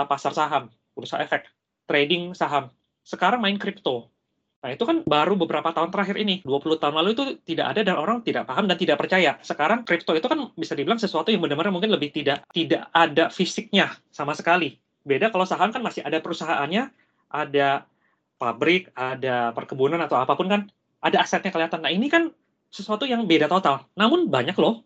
pasar 0.10 0.34
saham, 0.36 0.70
bursa 0.94 1.20
efek, 1.22 1.48
trading 1.90 2.38
saham. 2.38 2.70
Sekarang 3.04 3.42
main 3.42 3.58
kripto 3.58 4.14
Nah, 4.60 4.76
itu 4.76 4.84
kan 4.84 5.08
baru 5.08 5.40
beberapa 5.40 5.72
tahun 5.72 5.88
terakhir 5.88 6.20
ini. 6.20 6.44
20 6.44 6.84
tahun 6.84 6.96
lalu 7.00 7.16
itu 7.16 7.24
tidak 7.48 7.66
ada 7.76 7.82
dan 7.88 7.96
orang 7.96 8.20
tidak 8.20 8.44
paham 8.44 8.68
dan 8.68 8.76
tidak 8.76 9.00
percaya. 9.00 9.40
Sekarang 9.40 9.88
kripto 9.88 10.12
itu 10.12 10.28
kan 10.28 10.52
bisa 10.60 10.76
dibilang 10.76 11.00
sesuatu 11.00 11.32
yang 11.32 11.40
benar-benar 11.40 11.72
mungkin 11.72 11.96
lebih 11.96 12.12
tidak 12.12 12.44
tidak 12.52 12.92
ada 12.92 13.32
fisiknya 13.32 13.96
sama 14.12 14.36
sekali. 14.36 14.76
Beda 15.08 15.32
kalau 15.32 15.48
saham 15.48 15.72
kan 15.72 15.80
masih 15.80 16.04
ada 16.04 16.20
perusahaannya, 16.20 16.92
ada 17.32 17.88
pabrik, 18.36 18.92
ada 19.00 19.56
perkebunan 19.56 20.00
atau 20.04 20.20
apa 20.20 20.36
pun 20.36 20.52
kan 20.52 20.62
ada 21.00 21.24
asetnya 21.24 21.52
kelihatan. 21.52 21.80
Nah, 21.84 21.92
ini 21.92 22.08
kan 22.12 22.32
sesuatu 22.70 23.08
yang 23.08 23.26
beda 23.26 23.50
total. 23.50 23.88
Namun 23.98 24.30
banyak 24.30 24.56
loh 24.60 24.86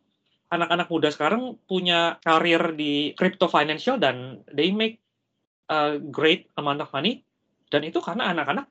anak-anak 0.53 0.87
muda 0.93 1.09
sekarang 1.09 1.57
punya 1.65 2.21
karir 2.21 2.77
di 2.77 3.17
crypto 3.17 3.49
financial 3.49 3.97
dan 3.97 4.45
they 4.53 4.69
make 4.69 5.01
a 5.73 5.97
great 5.97 6.45
amount 6.61 6.77
of 6.77 6.93
money 6.93 7.25
dan 7.73 7.81
itu 7.81 7.97
karena 7.97 8.29
anak-anak 8.29 8.69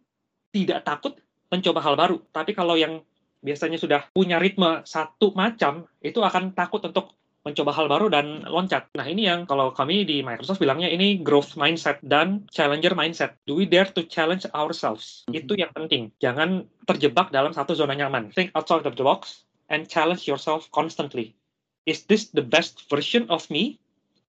tidak 0.55 0.87
takut 0.87 1.19
mencoba 1.51 1.83
hal 1.83 1.99
baru. 1.99 2.23
Tapi 2.31 2.55
kalau 2.55 2.79
yang 2.79 3.03
biasanya 3.43 3.77
sudah 3.83 4.07
punya 4.15 4.39
ritme 4.39 4.87
satu 4.87 5.35
macam, 5.35 5.91
itu 5.99 6.23
akan 6.23 6.55
takut 6.55 6.79
untuk 6.87 7.11
mencoba 7.43 7.75
hal 7.75 7.91
baru 7.91 8.07
dan 8.07 8.47
loncat. 8.47 8.87
Nah 8.95 9.07
ini 9.07 9.27
yang 9.27 9.51
kalau 9.51 9.75
kami 9.75 10.07
di 10.07 10.23
Microsoft 10.23 10.63
bilangnya 10.63 10.87
ini 10.87 11.19
growth 11.19 11.59
mindset 11.59 11.99
dan 12.07 12.47
challenger 12.55 12.95
mindset. 12.95 13.35
Do 13.51 13.59
we 13.59 13.67
dare 13.67 13.91
to 13.99 14.07
challenge 14.07 14.47
ourselves? 14.55 15.27
Mm-hmm. 15.27 15.39
Itu 15.43 15.53
yang 15.59 15.73
penting. 15.75 16.03
Jangan 16.23 16.71
terjebak 16.87 17.35
dalam 17.35 17.51
satu 17.51 17.75
zona 17.75 17.99
nyaman. 17.99 18.31
Think 18.31 18.55
outside 18.55 18.87
of 18.87 18.95
the 18.95 19.03
box 19.03 19.43
and 19.67 19.91
challenge 19.91 20.31
yourself 20.31 20.71
constantly. 20.71 21.35
Is 21.83 22.07
this 22.07 22.31
the 22.31 22.47
best 22.47 22.87
version 22.87 23.27
of 23.27 23.51
me? 23.51 23.83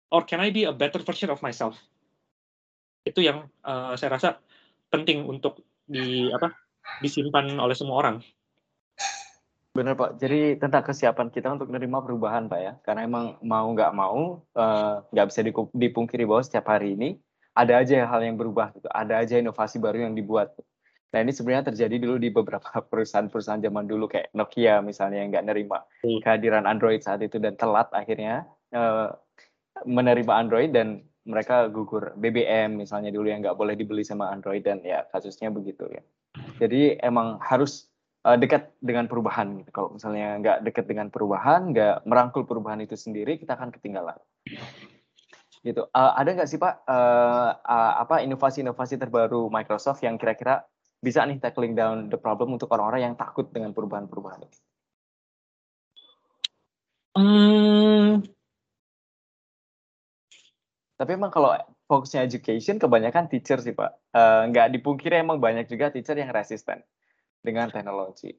Or 0.07 0.23
can 0.23 0.39
I 0.39 0.53
be 0.53 0.63
a 0.63 0.71
better 0.71 1.03
version 1.03 1.27
of 1.27 1.43
myself? 1.43 1.75
Itu 3.03 3.19
yang 3.19 3.51
uh, 3.67 3.99
saya 3.99 4.15
rasa 4.15 4.29
penting 4.87 5.27
untuk 5.27 5.59
di 5.83 6.31
apa 6.31 6.55
disimpan 7.03 7.51
oleh 7.59 7.75
semua 7.75 7.99
orang. 7.99 8.23
Benar 9.73 9.97
Pak. 9.97 10.21
Jadi 10.21 10.61
tentang 10.61 10.85
kesiapan 10.85 11.33
kita 11.33 11.49
untuk 11.49 11.73
menerima 11.73 11.97
perubahan 12.05 12.45
Pak 12.45 12.59
ya. 12.61 12.73
Karena 12.85 13.09
emang 13.09 13.41
mau 13.41 13.65
nggak 13.73 13.91
mau 13.97 14.45
eh, 14.53 14.95
nggak 15.09 15.25
uh, 15.25 15.29
bisa 15.33 15.41
dipungkiri 15.73 16.29
bahwa 16.29 16.45
setiap 16.45 16.69
hari 16.69 16.93
ini 16.93 17.17
ada 17.57 17.81
aja 17.81 18.05
hal 18.05 18.21
yang 18.21 18.37
berubah 18.37 18.69
gitu. 18.77 18.85
Ada 18.93 19.25
aja 19.25 19.41
inovasi 19.41 19.81
baru 19.81 20.05
yang 20.05 20.13
dibuat. 20.13 20.53
Nah 21.13 21.19
ini 21.21 21.33
sebenarnya 21.33 21.73
terjadi 21.73 21.95
dulu 21.97 22.21
di 22.21 22.29
beberapa 22.29 22.69
perusahaan-perusahaan 22.91 23.65
zaman 23.65 23.89
dulu 23.89 24.05
kayak 24.05 24.29
Nokia 24.37 24.81
misalnya 24.85 25.25
yang 25.25 25.33
nggak 25.33 25.45
nerima 25.49 25.81
hmm. 26.05 26.21
kehadiran 26.21 26.69
Android 26.69 27.01
saat 27.01 27.25
itu 27.25 27.41
dan 27.41 27.57
telat 27.57 27.89
akhirnya 27.93 28.45
uh, 28.73 29.13
menerima 29.89 30.33
Android 30.33 30.69
dan 30.69 31.01
mereka 31.25 31.65
gugur 31.73 32.13
BBM 32.13 32.77
misalnya 32.77 33.09
dulu 33.09 33.25
yang 33.25 33.41
nggak 33.41 33.57
boleh 33.57 33.73
dibeli 33.73 34.05
sama 34.05 34.29
Android 34.29 34.61
dan 34.61 34.85
ya 34.85 35.05
kasusnya 35.09 35.49
begitu 35.49 35.89
ya. 35.89 36.01
Jadi 36.61 36.97
emang 37.01 37.37
harus 37.41 37.92
uh, 38.23 38.37
dekat 38.39 38.71
dengan 38.79 39.05
perubahan 39.11 39.59
gitu. 39.61 39.69
Kalau 39.69 39.89
misalnya 39.95 40.39
nggak 40.39 40.57
dekat 40.67 40.85
dengan 40.87 41.07
perubahan, 41.11 41.75
nggak 41.75 42.07
merangkul 42.07 42.47
perubahan 42.47 42.79
itu 42.81 42.95
sendiri, 42.95 43.37
kita 43.37 43.59
akan 43.59 43.69
ketinggalan. 43.75 44.17
Gitu. 45.63 45.79
Uh, 45.95 46.11
ada 46.19 46.35
nggak 46.35 46.49
sih 46.49 46.59
Pak 46.59 46.83
uh, 46.87 47.51
uh, 47.55 47.93
apa 48.03 48.19
inovasi-inovasi 48.19 48.99
terbaru 48.99 49.47
Microsoft 49.47 50.03
yang 50.03 50.19
kira-kira 50.19 50.67
bisa 50.99 51.23
nih 51.23 51.39
tackling 51.39 51.75
down 51.75 52.11
the 52.11 52.19
problem 52.19 52.55
untuk 52.55 52.71
orang-orang 52.71 53.11
yang 53.11 53.15
takut 53.15 53.47
dengan 53.51 53.71
perubahan-perubahan 53.71 54.43
ini? 54.43 54.57
Hmm, 57.13 58.25
tapi 60.97 61.11
emang 61.13 61.29
kalau 61.29 61.53
fokusnya 61.85 62.25
education, 62.25 62.81
kebanyakan 62.81 63.29
teacher 63.29 63.61
sih 63.61 63.75
Pak. 63.75 63.91
Uh, 64.11 64.49
nggak 64.49 64.73
dipungkiri 64.73 65.21
emang 65.21 65.37
banyak 65.37 65.69
juga 65.69 65.93
teacher 65.93 66.17
yang 66.17 66.33
resisten 66.33 66.81
dengan 67.43 67.67
teknologi. 67.69 68.31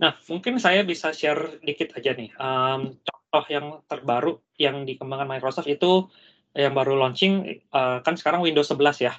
Nah, 0.00 0.16
mungkin 0.26 0.56
saya 0.56 0.82
bisa 0.82 1.12
share 1.12 1.60
dikit 1.60 1.92
aja 1.94 2.16
nih. 2.16 2.32
Um, 2.40 2.96
contoh 3.04 3.44
yang 3.52 3.66
terbaru 3.84 4.40
yang 4.56 4.88
dikembangkan 4.88 5.28
Microsoft 5.28 5.68
itu 5.68 6.08
yang 6.56 6.72
baru 6.72 6.96
launching, 6.96 7.62
uh, 7.70 8.00
kan 8.00 8.16
sekarang 8.16 8.40
Windows 8.40 8.72
11 8.72 9.04
ya. 9.04 9.14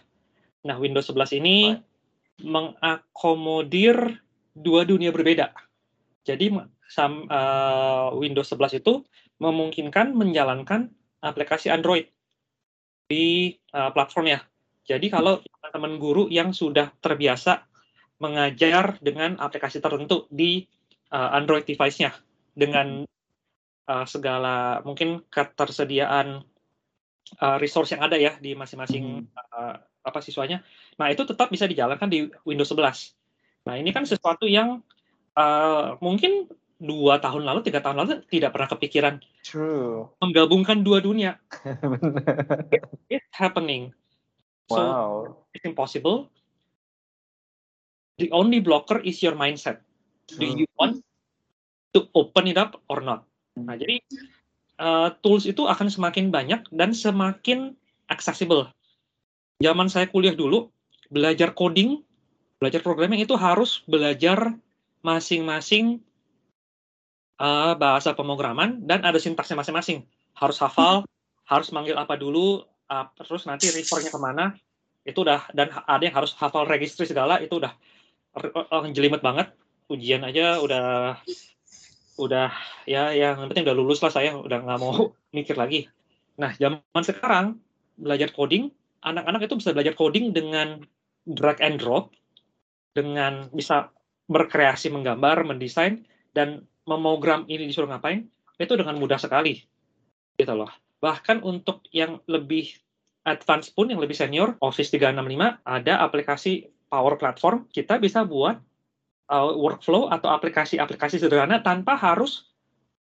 Nah, 0.65 0.75
Windows 0.81 1.07
11 1.07 1.39
ini 1.39 1.77
right. 1.77 1.85
mengakomodir 2.41 4.19
dua 4.57 4.83
dunia 4.83 5.13
berbeda. 5.13 5.53
Jadi, 6.25 6.51
sam, 6.89 7.29
uh, 7.29 8.11
Windows 8.17 8.49
11 8.49 8.81
itu 8.81 9.05
memungkinkan 9.39 10.17
menjalankan 10.17 10.91
aplikasi 11.23 11.71
Android 11.71 12.09
di 13.07 13.55
uh, 13.71 13.93
platformnya. 13.93 14.43
Jadi 14.89 15.13
kalau 15.13 15.37
teman-teman 15.37 16.01
guru 16.01 16.23
yang 16.33 16.49
sudah 16.49 16.89
terbiasa 16.97 17.68
mengajar 18.19 18.99
dengan 18.99 19.39
aplikasi 19.39 19.79
tertentu 19.79 20.27
di 20.29 20.67
uh, 21.12 21.29
Android 21.36 21.63
device-nya 21.63 22.12
dengan 22.51 23.08
uh, 23.88 24.05
segala 24.05 24.84
mungkin 24.84 25.23
ketersediaan 25.32 26.43
uh, 27.39 27.58
resource 27.58 27.95
yang 27.95 28.03
ada 28.03 28.19
ya 28.19 28.36
di 28.38 28.53
masing-masing 28.53 29.27
uh, 29.55 29.79
apa 30.03 30.19
siswanya. 30.19 30.63
Nah, 30.99 31.12
itu 31.12 31.23
tetap 31.23 31.47
bisa 31.51 31.67
dijalankan 31.67 32.12
di 32.12 32.27
Windows 32.43 32.71
11. 32.71 33.15
Nah, 33.67 33.75
ini 33.75 33.91
kan 33.91 34.03
sesuatu 34.03 34.47
yang 34.47 34.84
uh, 35.36 35.95
mungkin 36.03 36.47
dua 36.79 37.19
tahun 37.19 37.43
lalu, 37.43 37.60
tiga 37.67 37.84
tahun 37.84 38.03
lalu 38.03 38.23
tidak 38.32 38.55
pernah 38.55 38.69
kepikiran 38.71 39.15
True. 39.43 40.08
menggabungkan 40.23 40.79
dua 40.79 41.03
dunia. 41.03 41.36
It's 43.13 43.27
happening. 43.36 43.91
So 44.69 44.77
wow. 44.77 45.12
it's 45.51 45.65
impossible. 45.65 46.29
The 48.19 48.27
only 48.36 48.60
blocker 48.60 48.99
is 48.99 49.23
your 49.23 49.34
mindset. 49.34 49.79
Do 50.27 50.43
you 50.43 50.67
want 50.75 50.99
to 51.95 52.12
open 52.12 52.51
it 52.51 52.60
up 52.60 52.77
or 52.91 52.99
not? 52.99 53.23
Nah, 53.55 53.79
jadi 53.79 54.03
uh, 54.77 55.15
tools 55.23 55.47
itu 55.47 55.63
akan 55.65 55.88
semakin 55.88 56.27
banyak 56.27 56.67
dan 56.75 56.91
semakin 56.91 57.79
accessible. 58.12 58.67
Zaman 59.63 59.88
saya 59.88 60.12
kuliah 60.12 60.36
dulu, 60.36 60.67
belajar 61.08 61.55
coding, 61.55 62.03
belajar 62.60 62.84
programming 62.84 63.23
itu 63.23 63.39
harus 63.39 63.84
belajar 63.88 64.51
masing-masing 64.99 66.03
uh, 67.39 67.73
bahasa 67.79 68.12
pemrograman 68.12 68.84
dan 68.84 69.08
ada 69.08 69.17
sintaksnya 69.17 69.55
masing-masing. 69.55 70.03
Harus 70.36 70.60
hafal, 70.60 71.08
harus 71.47 71.71
manggil 71.71 71.95
apa 71.95 72.19
dulu, 72.19 72.67
uh, 72.91 73.05
terus 73.23 73.47
nanti 73.47 73.71
refernya 73.71 74.12
ke 74.12 74.19
mana, 74.19 74.55
itu 75.08 75.23
udah 75.23 75.47
dan 75.55 75.71
ada 75.88 76.03
yang 76.03 76.15
harus 76.15 76.36
hafal 76.36 76.67
registry 76.67 77.08
segala 77.08 77.39
itu 77.39 77.58
udah 77.58 77.73
uh, 78.37 78.85
jelimet 78.93 79.23
banget. 79.23 79.53
Ujian 79.89 80.21
aja 80.21 80.61
udah 80.61 81.17
udah 82.19 82.51
ya 82.83 83.15
yang 83.15 83.47
penting 83.49 83.63
udah 83.63 83.77
lulus 83.79 84.03
lah 84.03 84.11
saya 84.11 84.35
udah 84.35 84.59
nggak 84.61 84.79
mau 84.79 85.15
mikir 85.37 85.55
lagi. 85.55 85.89
Nah 86.37 86.53
zaman 86.59 87.03
sekarang 87.03 87.57
belajar 87.97 88.29
coding 88.31 88.71
anak-anak 89.03 89.47
itu 89.47 89.55
bisa 89.59 89.71
belajar 89.71 89.95
coding 89.95 90.35
dengan 90.35 90.83
drag 91.23 91.59
and 91.63 91.79
drop 91.79 92.11
dengan 92.91 93.47
bisa 93.53 93.91
berkreasi 94.29 94.91
menggambar, 94.91 95.47
mendesain 95.47 96.05
dan 96.35 96.67
memogram 96.85 97.45
ini 97.49 97.69
disuruh 97.69 97.89
ngapain 97.89 98.27
itu 98.59 98.73
dengan 98.75 98.99
mudah 98.99 99.17
sekali 99.17 99.63
gitu 100.35 100.53
loh. 100.53 100.69
Bahkan 100.99 101.41
untuk 101.47 101.87
yang 101.95 102.19
lebih 102.27 102.75
advance 103.23 103.71
pun 103.71 103.87
yang 103.87 104.03
lebih 104.03 104.15
senior 104.17 104.59
Office 104.59 104.91
365 104.91 105.63
ada 105.63 105.93
aplikasi 106.03 106.67
Power 106.89 107.15
Platform 107.21 107.69
kita 107.69 108.02
bisa 108.02 108.25
buat 108.25 108.58
uh, 109.30 109.54
workflow 109.56 110.10
atau 110.10 110.34
aplikasi-aplikasi 110.34 111.21
sederhana 111.21 111.62
tanpa 111.62 111.95
harus 111.95 112.49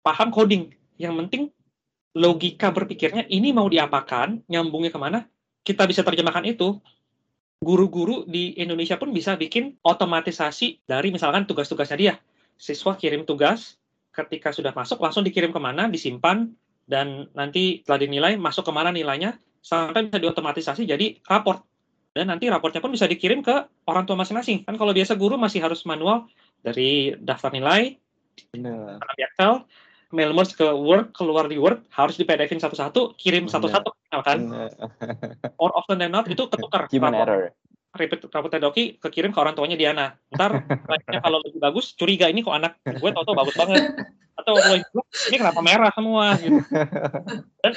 paham 0.01 0.31
coding. 0.31 0.71
Yang 0.95 1.13
penting 1.19 1.43
logika 2.15 2.71
berpikirnya 2.71 3.27
ini 3.27 3.51
mau 3.51 3.67
diapakan, 3.67 4.41
nyambungnya 4.47 4.89
ke 4.89 4.99
mana, 4.99 5.27
kita 5.67 5.83
bisa 5.85 6.01
terjemahkan 6.01 6.47
itu. 6.47 6.79
Guru-guru 7.63 8.27
di 8.27 8.59
Indonesia 8.59 8.99
pun 8.99 9.15
bisa 9.15 9.39
bikin 9.39 9.79
otomatisasi 9.87 10.83
dari 10.83 11.15
misalkan 11.15 11.47
tugas-tugasnya 11.47 11.95
dia. 11.99 12.13
Siswa 12.59 12.99
kirim 12.99 13.23
tugas, 13.23 13.79
ketika 14.11 14.51
sudah 14.51 14.75
masuk 14.75 14.99
langsung 14.99 15.23
dikirim 15.23 15.55
ke 15.55 15.59
mana, 15.63 15.87
disimpan, 15.87 16.51
dan 16.83 17.31
nanti 17.31 17.79
setelah 17.79 17.99
dinilai 18.03 18.33
masuk 18.35 18.67
ke 18.67 18.71
mana 18.75 18.91
nilainya, 18.91 19.39
sampai 19.63 20.11
bisa 20.11 20.19
diotomatisasi 20.19 20.83
jadi 20.83 21.23
raport 21.23 21.63
dan 22.13 22.29
nanti 22.29 22.45
raportnya 22.45 22.77
pun 22.77 22.93
bisa 22.93 23.09
dikirim 23.09 23.41
ke 23.41 23.65
orang 23.89 24.05
tua 24.05 24.13
masing-masing. 24.13 24.61
Kan 24.63 24.77
kalau 24.77 24.93
biasa 24.93 25.17
guru 25.17 25.33
masih 25.33 25.65
harus 25.65 25.81
manual 25.89 26.29
dari 26.61 27.17
daftar 27.17 27.49
nilai, 27.49 27.97
Bener. 28.53 29.01
di 29.17 29.21
Excel, 29.25 29.65
mail 30.13 30.29
merge 30.29 30.53
ke 30.53 30.65
Word, 30.69 31.09
keluar 31.17 31.49
di 31.49 31.57
Word, 31.57 31.81
harus 31.89 32.13
di 32.13 32.23
PDF-in 32.23 32.61
satu-satu, 32.61 33.17
kirim 33.17 33.49
satu-satu, 33.49 33.89
kan? 34.21 34.37
Bener. 34.45 34.69
Or 35.57 35.73
often 35.73 35.97
than 35.97 36.13
not, 36.13 36.29
itu 36.29 36.45
ketukar. 36.45 36.85
Human 36.93 37.17
Rapor- 37.17 37.25
error. 37.25 37.51
Repeat 37.93 38.25
rapor 38.25 38.49
Doki 38.49 38.97
kekirim 38.97 39.29
ke 39.29 39.37
orang 39.37 39.53
tuanya 39.53 39.77
Diana. 39.77 40.17
Ntar, 40.33 40.65
kalau 41.21 41.37
lebih 41.45 41.61
bagus, 41.61 41.93
curiga 41.93 42.25
ini 42.25 42.41
kok 42.41 42.57
anak 42.57 42.81
gue 42.89 43.09
tau-tau 43.13 43.37
bagus 43.37 43.53
banget. 43.53 43.85
Atau 44.33 44.57
kalau 44.57 44.81
ini 45.29 45.37
kenapa 45.37 45.61
merah 45.61 45.93
semua, 45.93 46.33
gitu. 46.41 46.57
Dan 47.61 47.71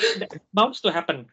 bounds 0.57 0.81
to 0.81 0.89
happen. 0.89 1.29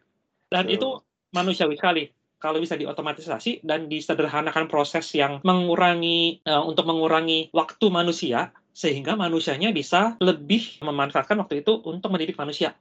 Dan 0.52 0.68
Betul. 0.68 0.76
itu 0.76 0.88
manusiawi 1.32 1.80
sekali 1.80 2.12
kalau 2.44 2.60
bisa 2.60 2.76
diotomatisasi 2.76 3.64
dan 3.64 3.88
disederhanakan 3.88 4.68
proses 4.68 5.08
yang 5.16 5.40
mengurangi 5.40 6.44
eh, 6.44 6.60
untuk 6.60 6.84
mengurangi 6.84 7.48
waktu 7.56 7.88
manusia 7.88 8.52
sehingga 8.76 9.16
manusianya 9.16 9.72
bisa 9.72 10.20
lebih 10.20 10.84
memanfaatkan 10.84 11.40
waktu 11.40 11.64
itu 11.64 11.80
untuk 11.88 12.12
mendidik 12.12 12.36
manusia. 12.36 12.76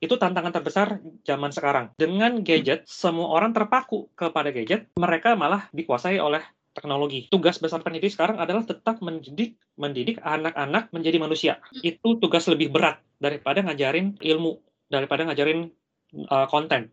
Itu 0.00 0.16
tantangan 0.16 0.50
terbesar 0.50 0.98
zaman 1.22 1.52
sekarang. 1.52 1.92
Dengan 2.00 2.40
gadget, 2.40 2.88
semua 2.88 3.30
orang 3.36 3.52
terpaku 3.52 4.08
kepada 4.16 4.50
gadget, 4.50 4.88
mereka 4.98 5.36
malah 5.36 5.68
dikuasai 5.70 6.18
oleh 6.18 6.42
teknologi. 6.72 7.28
Tugas 7.28 7.60
besar 7.60 7.84
pendidik 7.84 8.10
sekarang 8.10 8.40
adalah 8.40 8.64
tetap 8.64 8.98
mendidik 9.04 9.60
mendidik 9.76 10.18
anak-anak 10.24 10.88
menjadi 10.90 11.18
manusia. 11.20 11.52
Itu 11.84 12.18
tugas 12.18 12.48
lebih 12.48 12.72
berat 12.72 12.98
daripada 13.20 13.62
ngajarin 13.62 14.18
ilmu, 14.18 14.58
daripada 14.88 15.28
ngajarin 15.28 15.70
uh, 16.32 16.48
konten. 16.48 16.90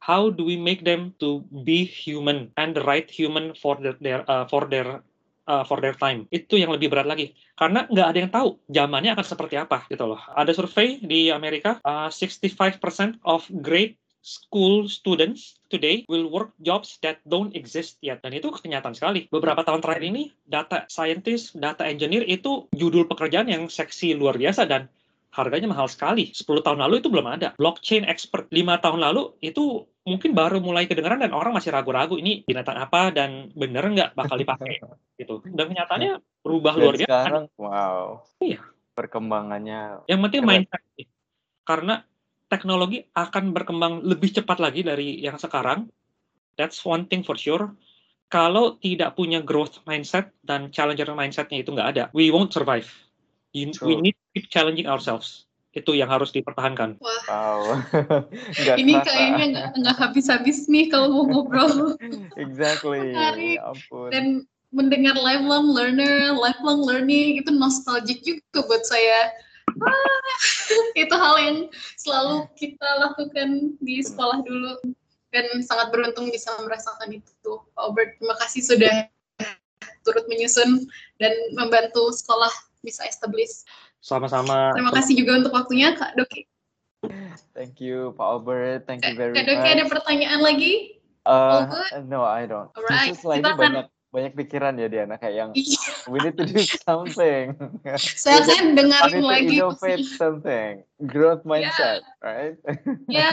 How 0.00 0.30
do 0.30 0.46
we 0.46 0.54
make 0.54 0.86
them 0.86 1.16
to 1.18 1.42
be 1.66 1.82
human 1.82 2.54
and 2.56 2.76
the 2.76 2.84
right 2.84 3.08
human 3.10 3.56
for 3.58 3.74
their, 3.80 3.96
their 3.98 4.20
uh, 4.30 4.46
for 4.46 4.68
their 4.70 5.02
uh, 5.50 5.64
for 5.66 5.82
their 5.82 5.96
time? 5.98 6.30
Itu 6.30 6.60
yang 6.60 6.70
lebih 6.70 6.92
berat 6.92 7.10
lagi. 7.10 7.34
Karena 7.58 7.88
nggak 7.90 8.08
ada 8.12 8.18
yang 8.18 8.32
tahu 8.32 8.48
zamannya 8.70 9.16
akan 9.16 9.26
seperti 9.26 9.56
apa 9.58 9.82
gitu 9.90 10.04
loh. 10.06 10.20
Ada 10.36 10.54
survei 10.54 11.02
di 11.02 11.32
Amerika, 11.32 11.82
uh, 11.82 12.12
65% 12.12 13.24
of 13.26 13.48
grade 13.64 13.98
school 14.26 14.90
students 14.90 15.54
today 15.70 16.02
will 16.10 16.26
work 16.26 16.50
jobs 16.58 16.98
that 17.06 17.22
don't 17.30 17.54
exist 17.54 18.02
yet. 18.02 18.18
Dan 18.26 18.34
itu 18.34 18.50
kenyataan 18.50 18.98
sekali. 18.98 19.30
Beberapa 19.30 19.62
tahun 19.62 19.86
terakhir 19.86 20.02
ini, 20.02 20.34
data 20.42 20.82
scientist, 20.90 21.54
data 21.54 21.86
engineer 21.86 22.26
itu 22.26 22.66
judul 22.74 23.06
pekerjaan 23.06 23.46
yang 23.46 23.70
seksi 23.70 24.18
luar 24.18 24.34
biasa 24.34 24.66
dan 24.66 24.90
harganya 25.36 25.68
mahal 25.68 25.84
sekali. 25.86 26.32
10 26.32 26.64
tahun 26.64 26.80
lalu 26.80 27.04
itu 27.04 27.12
belum 27.12 27.28
ada. 27.28 27.52
Blockchain 27.60 28.08
expert 28.08 28.48
5 28.48 28.56
tahun 28.80 29.00
lalu 29.04 29.36
itu 29.44 29.84
mungkin 30.08 30.32
baru 30.32 30.58
mulai 30.58 30.88
kedengaran 30.88 31.20
dan 31.20 31.36
orang 31.36 31.52
masih 31.52 31.74
ragu-ragu 31.74 32.16
ini 32.16 32.40
binatang 32.48 32.78
apa 32.80 33.12
dan 33.12 33.52
bener 33.52 33.84
nggak 33.84 34.10
bakal 34.16 34.40
dipakai 34.40 34.80
gitu. 35.20 35.44
Dan 35.44 35.76
kenyataannya 35.76 36.18
berubah 36.40 36.72
Dan 36.72 36.80
luar 36.80 36.94
biasa. 36.96 37.06
sekarang, 37.06 37.44
wow. 37.60 38.24
Iya. 38.40 38.60
Perkembangannya 38.96 40.08
Yang 40.08 40.20
penting 40.24 40.40
Keren. 40.40 40.50
mindset. 40.64 40.82
Karena 41.66 41.94
teknologi 42.46 42.98
akan 43.12 43.44
berkembang 43.52 43.94
lebih 44.00 44.32
cepat 44.32 44.56
lagi 44.56 44.80
dari 44.80 45.20
yang 45.20 45.36
sekarang. 45.36 45.90
That's 46.56 46.80
one 46.80 47.04
thing 47.04 47.20
for 47.20 47.36
sure. 47.36 47.76
Kalau 48.26 48.80
tidak 48.80 49.14
punya 49.14 49.38
growth 49.38 49.84
mindset 49.84 50.34
dan 50.42 50.72
challenger 50.72 51.06
mindsetnya 51.12 51.62
itu 51.62 51.70
nggak 51.70 51.88
ada, 51.94 52.04
we 52.10 52.32
won't 52.32 52.50
survive. 52.50 52.88
You- 53.52 53.70
we 53.84 53.94
need 54.00 54.16
keep 54.36 54.52
challenging 54.52 54.84
ourselves. 54.84 55.48
Itu 55.72 55.96
yang 55.96 56.12
harus 56.12 56.28
dipertahankan. 56.28 57.00
Wah, 57.00 57.22
wow. 57.32 57.60
Nggak 58.60 58.76
ini 58.76 59.00
terasa. 59.00 59.08
kayaknya 59.08 59.44
nggak 59.48 59.68
nggak 59.80 59.96
habis-habis 59.96 60.68
nih 60.68 60.92
kalau 60.92 61.08
mau 61.08 61.24
ngobrol. 61.24 61.96
exactly. 62.44 63.16
Menarik. 63.16 63.56
Ya 63.56 63.72
ampun. 63.72 64.08
Dan 64.12 64.24
mendengar 64.76 65.16
lifelong 65.16 65.72
learner, 65.72 66.36
lifelong 66.36 66.84
learning 66.84 67.40
itu 67.40 67.48
nostalgic 67.48 68.20
juga 68.20 68.60
buat 68.68 68.84
saya. 68.84 69.32
Ah, 69.76 70.20
itu 71.00 71.12
hal 71.16 71.36
yang 71.40 71.58
selalu 71.96 72.48
kita 72.60 72.88
lakukan 73.00 73.76
di 73.80 74.00
sekolah 74.04 74.44
dulu 74.44 74.80
dan 75.32 75.44
sangat 75.64 75.92
beruntung 75.92 76.32
bisa 76.32 76.56
merasakan 76.64 77.20
itu. 77.20 77.52
Pak 77.76 77.80
Albert, 77.80 78.16
terima 78.16 78.36
kasih 78.40 78.62
sudah 78.64 78.96
turut 80.08 80.24
menyusun 80.32 80.88
dan 81.20 81.36
membantu 81.52 82.08
sekolah 82.16 82.48
bisa 82.86 83.02
establish. 83.04 83.66
Sama-sama. 84.00 84.72
Terima 84.76 84.92
kasih 84.94 85.14
juga 85.18 85.42
untuk 85.44 85.52
waktunya 85.56 85.96
Kak 85.96 86.14
Doki. 86.14 86.46
Thank 87.52 87.80
you, 87.80 88.12
Pak 88.14 88.26
Albert. 88.26 88.80
Thank 88.86 89.02
you 89.04 89.14
Kak 89.14 89.18
very 89.18 89.32
Doki 89.34 89.68
ada 89.68 89.84
much. 89.84 89.92
pertanyaan 89.92 90.40
lagi? 90.42 90.72
Uh, 91.26 91.66
no, 92.06 92.22
I 92.22 92.46
don't. 92.46 92.70
Alright, 92.72 93.18
kita 93.18 93.42
akan- 93.42 93.58
banyak 93.58 93.86
banyak 94.16 94.32
pikiran 94.32 94.72
ya 94.74 94.88
Diana 94.88 95.20
kayak 95.20 95.34
yang 95.36 95.50
Iya, 95.52 95.80
we 96.08 96.16
need 96.18 96.32
to 96.34 96.48
do 96.48 96.56
something. 96.88 97.52
saya 98.16 98.40
akan 98.40 98.64
I 98.64 98.74
dengerin 98.74 99.20
lagi. 99.22 99.56
innovate 99.60 100.00
pasti. 100.00 100.16
something. 100.16 100.72
Growth 101.04 101.44
Ya. 101.44 101.48
mindset, 101.52 102.00
right? 102.24 102.56
Ya, 103.12 103.28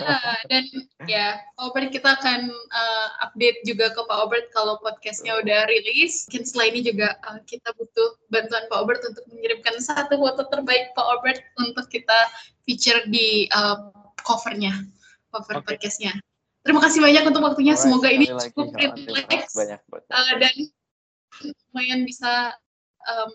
dan 0.51 0.67
ya, 1.07 1.39
Pak 1.55 1.63
Albert 1.63 1.89
kita 1.89 2.19
akan 2.19 2.51
uh, 2.51 3.07
update 3.23 3.63
juga 3.63 3.95
ke 3.95 4.03
Pak 4.03 4.17
Albert 4.19 4.51
kalau 4.51 4.75
podcastnya 4.83 5.39
udah 5.39 5.71
rilis. 5.71 6.27
Mungkin 6.27 6.43
setelah 6.43 6.67
ini 6.67 6.79
juga 6.83 7.15
uh, 7.23 7.39
kita 7.47 7.71
butuh 7.79 8.19
bantuan 8.27 8.67
Pak 8.67 8.75
Albert 8.75 9.07
untuk 9.07 9.23
mengirimkan 9.31 9.79
satu 9.79 10.19
foto 10.19 10.43
terbaik 10.51 10.91
Pak 10.91 11.07
Albert 11.07 11.39
untuk 11.55 11.87
kita 11.87 12.27
feature 12.67 13.07
di 13.07 13.47
uh, 13.55 13.87
covernya, 14.27 14.83
cover 15.31 15.63
Oke. 15.63 15.79
podcastnya. 15.79 16.11
Terima 16.63 16.79
kasih 16.79 16.99
banyak 17.03 17.23
untuk 17.27 17.41
waktunya. 17.43 17.75
Alright, 17.75 17.83
Semoga 17.83 18.07
ini 18.07 18.25
lagi, 18.31 18.47
cukup 18.49 18.65
oh, 18.65 18.71
terima 18.71 18.95
relax 18.95 19.43
banyak 19.51 19.79
uh, 19.83 20.33
dan 20.39 20.55
lumayan 21.43 21.99
bisa 22.07 22.55
um, 23.03 23.29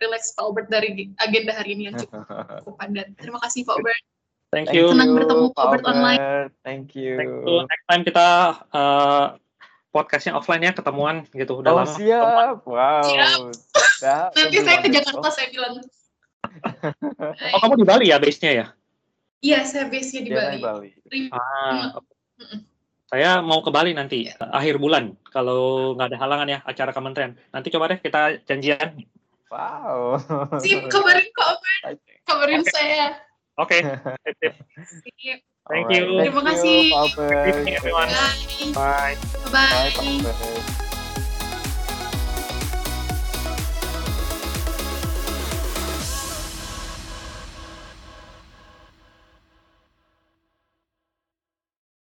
relax 0.00 0.32
Pak 0.32 0.42
Albert 0.48 0.68
dari 0.72 1.12
agenda 1.20 1.52
hari 1.52 1.76
ini 1.76 1.92
yang 1.92 1.96
cukup 2.00 2.74
padat. 2.80 3.12
Terima 3.20 3.36
kasih 3.44 3.68
Pak 3.68 3.76
Albert. 3.76 4.02
Thank 4.50 4.72
you. 4.72 4.90
Senang 4.90 5.12
bertemu 5.14 5.44
Pak 5.52 5.62
Albert 5.62 5.84
online. 5.86 6.20
Thank 6.64 6.96
you. 6.96 7.20
Thank 7.20 7.32
you. 7.46 7.68
Next 7.68 7.86
time 7.86 8.02
kita 8.02 8.26
uh, 8.72 9.26
podcastnya 9.92 10.32
offline 10.34 10.64
ya, 10.64 10.72
ketemuan 10.72 11.28
gitu. 11.30 11.60
Udah 11.60 11.70
Oh 11.76 11.78
lama. 11.84 11.92
siap, 11.94 12.64
wow. 12.64 13.04
Siap. 14.00 14.30
Nanti 14.40 14.56
saya 14.64 14.78
ke. 14.80 14.88
Jakarta 14.88 15.28
saya 15.30 15.52
bilang. 15.52 15.84
Oh, 17.54 17.58
kamu 17.62 17.74
di 17.78 17.86
Bali 17.86 18.06
ya 18.10 18.18
base-nya 18.18 18.50
ya? 18.50 18.66
Iya, 19.44 19.58
saya 19.68 19.86
base-nya 19.86 20.20
di 20.26 20.30
Bali. 20.34 20.56
di 20.58 20.64
Bali. 20.64 20.90
Ah, 21.30 21.94
Mm-mm. 22.40 22.69
Saya 23.10 23.42
mau 23.42 23.58
ke 23.58 23.74
Bali 23.74 23.90
nanti 23.90 24.30
akhir 24.38 24.78
bulan 24.78 25.18
kalau 25.34 25.92
nggak 25.98 26.14
ada 26.14 26.18
halangan 26.22 26.46
ya 26.46 26.58
acara 26.62 26.94
kementerian. 26.94 27.34
Nanti 27.50 27.68
coba 27.74 27.90
deh 27.90 27.98
kita 27.98 28.38
janjian. 28.46 29.02
Wow. 29.50 30.22
Sip, 30.62 30.86
kabarin 30.86 31.26
Albert, 31.26 31.82
Exciting. 31.82 32.18
kabarin 32.22 32.62
saya. 32.70 33.18
Oke. 33.58 33.82
Sip. 34.38 34.54
Sip. 35.02 35.38
Thank 35.66 35.90
you. 35.90 36.22
thank 36.22 36.30
Terima 36.30 36.42
kasih. 36.54 36.78
Evening, 37.50 37.74
everyone. 37.82 38.10
Bye. 38.78 39.18
Bye. 39.50 39.90
Bye, 39.98 40.22
Bye. 40.22 40.86